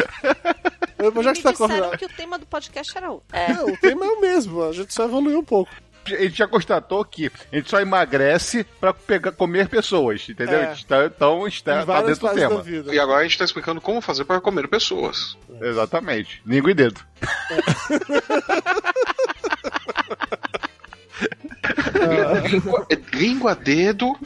[0.98, 1.98] Eu, mas já que Me você tá disseram acordado.
[2.00, 3.26] que o tema do podcast era outro.
[3.32, 3.52] É.
[3.52, 5.70] Não, o tema é o mesmo, a gente só evoluiu um pouco.
[6.14, 10.58] A gente já constatou que a gente só emagrece pra pegar, comer pessoas, entendeu?
[10.58, 10.66] É.
[10.66, 12.92] A gente tá- então está, tá dentro do tema.
[12.94, 15.36] E agora a gente tá explicando como fazer para comer pessoas.
[15.60, 16.42] Exatamente.
[16.46, 17.00] Língua e dedo.
[22.48, 24.16] língua, língua, dedo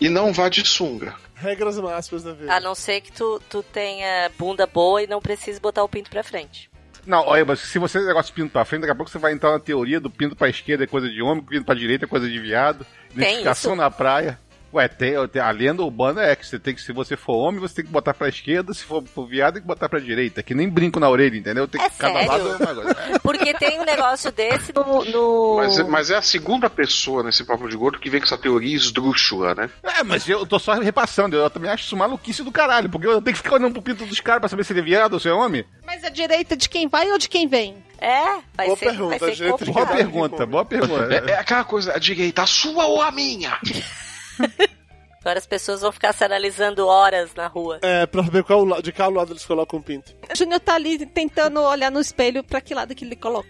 [0.00, 1.14] e não vá de sunga.
[1.34, 2.52] Regras máximas da vida.
[2.52, 6.08] A não ser que tu, tu tenha bunda boa e não precise botar o pinto
[6.10, 6.70] pra frente.
[7.06, 9.32] Não, olha, mas se você negócio de pinto pra frente, daqui a pouco você vai
[9.32, 12.08] entrar na teoria do pinto pra esquerda é coisa de homem, pinto pra direita é
[12.08, 12.86] coisa de viado.
[13.12, 14.38] Identificação na praia.
[14.74, 17.76] Ué, tem, a lenda urbana é que você tem que, se você for homem, você
[17.76, 20.42] tem que botar pra esquerda, se for, for viado, tem que botar pra direita.
[20.42, 21.68] Que nem brinco na orelha, entendeu?
[21.68, 22.58] Tem É que cada sério?
[22.58, 22.82] lado
[23.14, 23.18] é.
[23.22, 25.04] Porque tem um negócio desse no.
[25.04, 25.56] no...
[25.58, 28.36] Mas, é- mas é a segunda pessoa nesse papo de gordo que vem com essa
[28.36, 29.70] teoria esdrúxula, né?
[29.84, 33.22] É, mas eu tô só repassando, eu também acho isso maluquice do caralho, porque eu
[33.22, 35.20] tenho que ficar olhando pro pinto dos caras pra saber se ele é viado ou
[35.20, 35.64] se é homem.
[35.86, 37.76] Mas a direita de quem vai ou de quem vem?
[38.00, 39.50] É, vai Boa ser, pergunta, vai ser gente.
[39.52, 39.74] complicado.
[39.86, 41.14] Boa pergunta, boa pergunta.
[41.14, 43.56] É, é aquela coisa, a direita, a sua ou a minha?
[45.20, 47.78] Agora as pessoas vão ficar se analisando horas na rua.
[47.80, 50.14] É, pra ver qual, de qual lado eles colocam o pinto.
[50.30, 53.48] O Júnior tá ali tentando olhar no espelho pra que lado que ele coloca.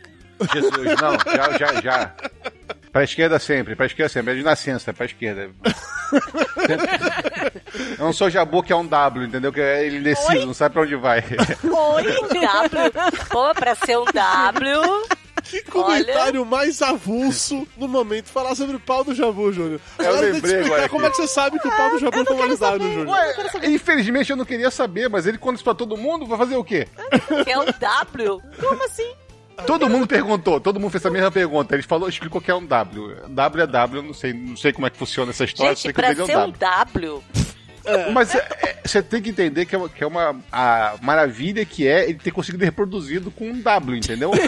[0.53, 2.14] Jesus, não, já, já, já.
[2.93, 5.51] Pra esquerda sempre, pra esquerda sempre, é de nascença, pra esquerda.
[7.99, 9.53] Eu não sou jabu que é um W, entendeu?
[9.53, 11.18] Que é ele indeciso, não sabe pra onde vai.
[11.18, 12.93] Oi, W.
[13.30, 14.80] Pô, pra ser um W.
[15.45, 19.80] Que comentário mais avulso no momento falar sobre o pau do Jabu, Júnior.
[19.99, 21.90] Eu Agora tem que lembrei explicar agora como é que você sabe que o pau
[21.90, 23.09] do Jabu é formalizado, Júnior.
[23.09, 26.57] Ué, infelizmente eu não queria saber, mas ele conta isso pra todo mundo, vai fazer
[26.57, 26.88] o quê?
[27.45, 28.42] Que é um W.
[28.61, 29.14] Como assim?
[29.66, 31.74] Todo mundo perguntou, todo mundo fez a mesma pergunta.
[31.74, 33.16] Ele falou, explicou que é um W.
[33.28, 35.82] W é W, eu não sei, não sei como é que funciona essa história, Gente,
[35.82, 37.22] sei que pra ele é um ser um W.
[37.85, 40.95] W, Mas é, é, você tem que entender que é, uma, que é uma a
[41.03, 44.32] maravilha que é ele ter conseguido reproduzido com um W, entendeu?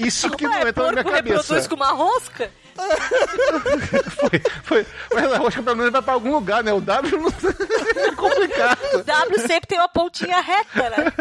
[0.00, 1.68] Isso que não Ué, entra na minha porco reproduz cabeça.
[1.68, 2.50] com uma rosca?
[4.16, 6.72] Foi, foi, mas a rosca pelo menos vai pra algum lugar, né?
[6.72, 7.28] O W não
[8.02, 8.78] é complicado.
[8.94, 11.12] O W sempre tem uma pontinha reta, né?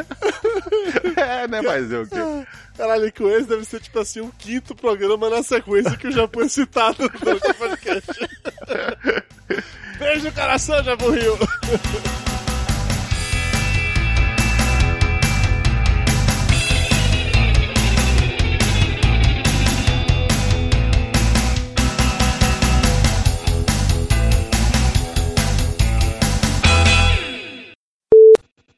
[1.18, 1.62] É, né?
[1.62, 2.16] Mas eu o quê?
[2.80, 6.44] Caralho, que esse deve ser tipo assim, um quinto programa na sequência que o Japão
[6.44, 8.12] é citado durante o podcast.
[10.00, 11.38] Beijo no coração, Jabu Rio.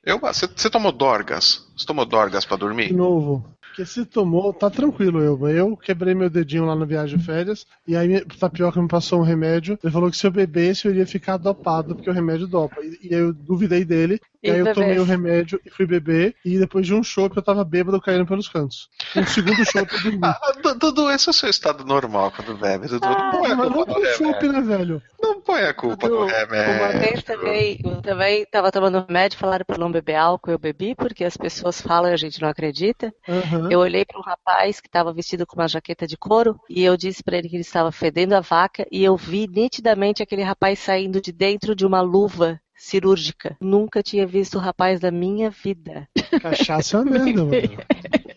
[0.04, 1.68] Eu, você, você tomou Dorgas?
[1.78, 2.92] Você tomou Dorgas pra De dormir?
[2.92, 3.46] novo.
[3.72, 5.48] Porque se tomou, tá tranquilo, eu.
[5.48, 7.66] Eu quebrei meu dedinho lá na viagem de férias.
[7.88, 9.80] E aí o Tapioca me passou um remédio.
[9.82, 12.82] Ele falou que se eu bebesse, eu iria ficar dopado, porque o remédio dopa.
[12.82, 14.20] E, e eu duvidei dele.
[14.44, 16.36] E, E aí eu tomei o remédio e fui beber.
[16.44, 18.90] E depois de um chopp, eu tava bêbado caindo pelos cantos.
[19.16, 20.20] Um segundo chopp eu dormi.
[20.24, 23.08] Ah, Du- Dudu, esse é o seu estado normal quando bebe, Dudu.
[23.08, 24.52] Não põe a culpa com no chopp, remédio.
[24.54, 25.02] né, velho?
[25.22, 27.00] Não põe a culpa no Uma remédio.
[27.00, 30.96] vez também, eu também tava tomando remédio, falaram pra eu não beber álcool, eu bebi,
[30.96, 33.14] porque as pessoas falam e a gente não acredita.
[33.28, 33.70] Aham.
[33.72, 36.98] Eu olhei para um rapaz que estava vestido com uma jaqueta de couro e eu
[36.98, 40.80] disse para ele que ele estava fedendo a vaca e eu vi nitidamente aquele rapaz
[40.80, 43.56] saindo de dentro de uma luva cirúrgica.
[43.62, 46.08] Nunca tinha visto o rapaz da minha vida.
[46.42, 47.52] Cachaça é uma merda, mano.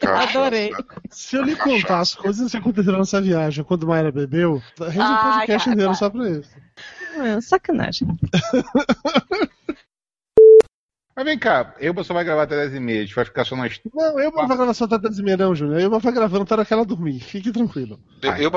[0.28, 0.70] Adorei.
[1.10, 5.02] Se eu lhe contar as coisas que aconteceram nessa viagem quando Mayra bebeu, rende um
[5.02, 5.98] Ai, podcast cara, inteiro para.
[5.98, 6.50] só pra isso.
[7.16, 8.08] É, sacanagem.
[11.16, 13.80] Mas vem cá, eu só vai gravar até 10h30, a gente vai ficar só nós.
[13.94, 15.80] Não, eu não vou gravar só até 10 h não, Júnior.
[15.80, 17.20] Eu vou gravando até que ela dormir.
[17.20, 18.00] Fique tranquilo.
[18.20, 18.50] Vai, Eu-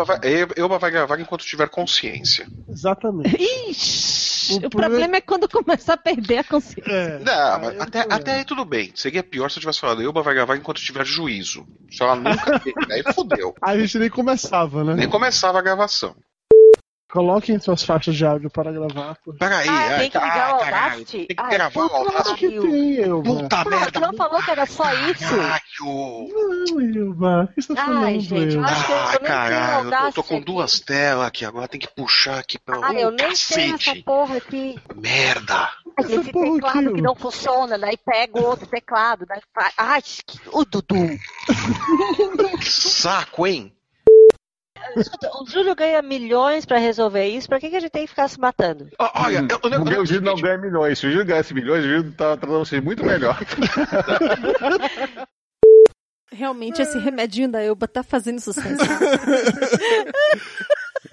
[0.56, 2.48] Euba vai gravar enquanto tiver consciência.
[2.68, 3.38] Exatamente.
[3.40, 6.91] Ixi, O o, problema- problema é quando começar a perder a consciência.
[6.91, 7.20] É.
[7.20, 8.91] Não, mas eu até, até aí tudo bem.
[8.95, 11.66] Seria pior se eu tivesse falado, Euba vai gravar enquanto tiver juízo.
[11.91, 13.54] Se ela nunca teve, aí fodeu.
[13.62, 14.93] A gente nem começava, né?
[14.95, 16.16] Nem começava a gravação.
[17.18, 19.15] Coloquem suas faixas de áudio para gravar.
[19.26, 21.26] por- Peraí, Ah, tem que ligar o ah, caralho, Audacity?
[21.26, 22.36] Tem que Ah, gravar o puta Audacity.
[22.47, 23.24] que tem, Elba.
[23.41, 23.91] Puta Pô, merda.
[23.91, 25.36] tu não falou que era só isso?
[25.36, 25.61] Caralho.
[25.80, 27.43] Não, Elba.
[27.43, 29.89] O que você tá falando, Ai, gente, eu acho que eu, eu nem tenho caralho,
[30.07, 33.34] eu tô, com duas telas aqui, agora tem que puxar aqui pra Ah, eu nem
[33.34, 34.80] tenho essa porra aqui.
[34.95, 35.70] Merda.
[35.99, 39.74] Esse teclado aqui, que não funciona, daí pega o outro teclado, daí faz.
[39.76, 40.39] Ai, que...
[40.51, 41.18] o Dudu.
[42.59, 43.74] Que saco, hein?
[44.96, 48.10] Escuta, O Júlio ganha milhões pra resolver isso, pra que, que a gente tem que
[48.10, 48.90] ficar se matando?
[49.00, 51.00] Ó, Olha, eu, eu, O meu eu, Gil não ganha milhões.
[51.00, 53.38] Se o Gil ganhasse milhões, o Gil tá tratando vocês muito melhor.
[56.32, 58.78] Realmente, esse remedinho da Elba tá fazendo sucesso.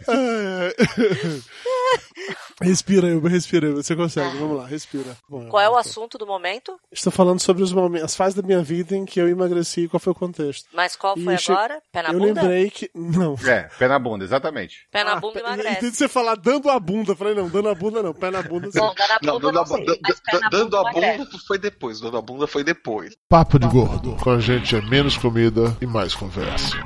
[2.62, 3.66] Respira, Elba, respira.
[3.68, 3.82] Elba.
[3.82, 5.16] Você consegue, vamos lá, respira.
[5.28, 6.76] Bom, Qual é o assunto do momento?
[6.92, 9.88] Estou falando sobre os momentos, as fases da minha vida em que eu emagreci e
[9.88, 10.68] qual foi o contexto.
[10.72, 11.82] Mas qual foi E che- agora?
[11.92, 12.42] Pé na eu bunda?
[12.42, 12.90] lembrei que.
[12.94, 13.34] Não.
[13.44, 14.86] É, pé na bunda, exatamente.
[14.90, 15.76] Pé na Ah, bunda pé- emagrece.
[15.78, 17.12] Entendi você falar dando a bunda.
[17.12, 18.78] Eu falei, não, dando a bunda não, pé na bunda sim.
[18.78, 20.92] Bom, dando a Não, bunda dando a, não sei, bu- mas pé na dando a
[20.92, 23.16] bunda bunda foi depois, dando a bunda foi depois.
[23.28, 24.16] Papo de gordo.
[24.22, 26.76] Com a gente é menos comida e mais conversa.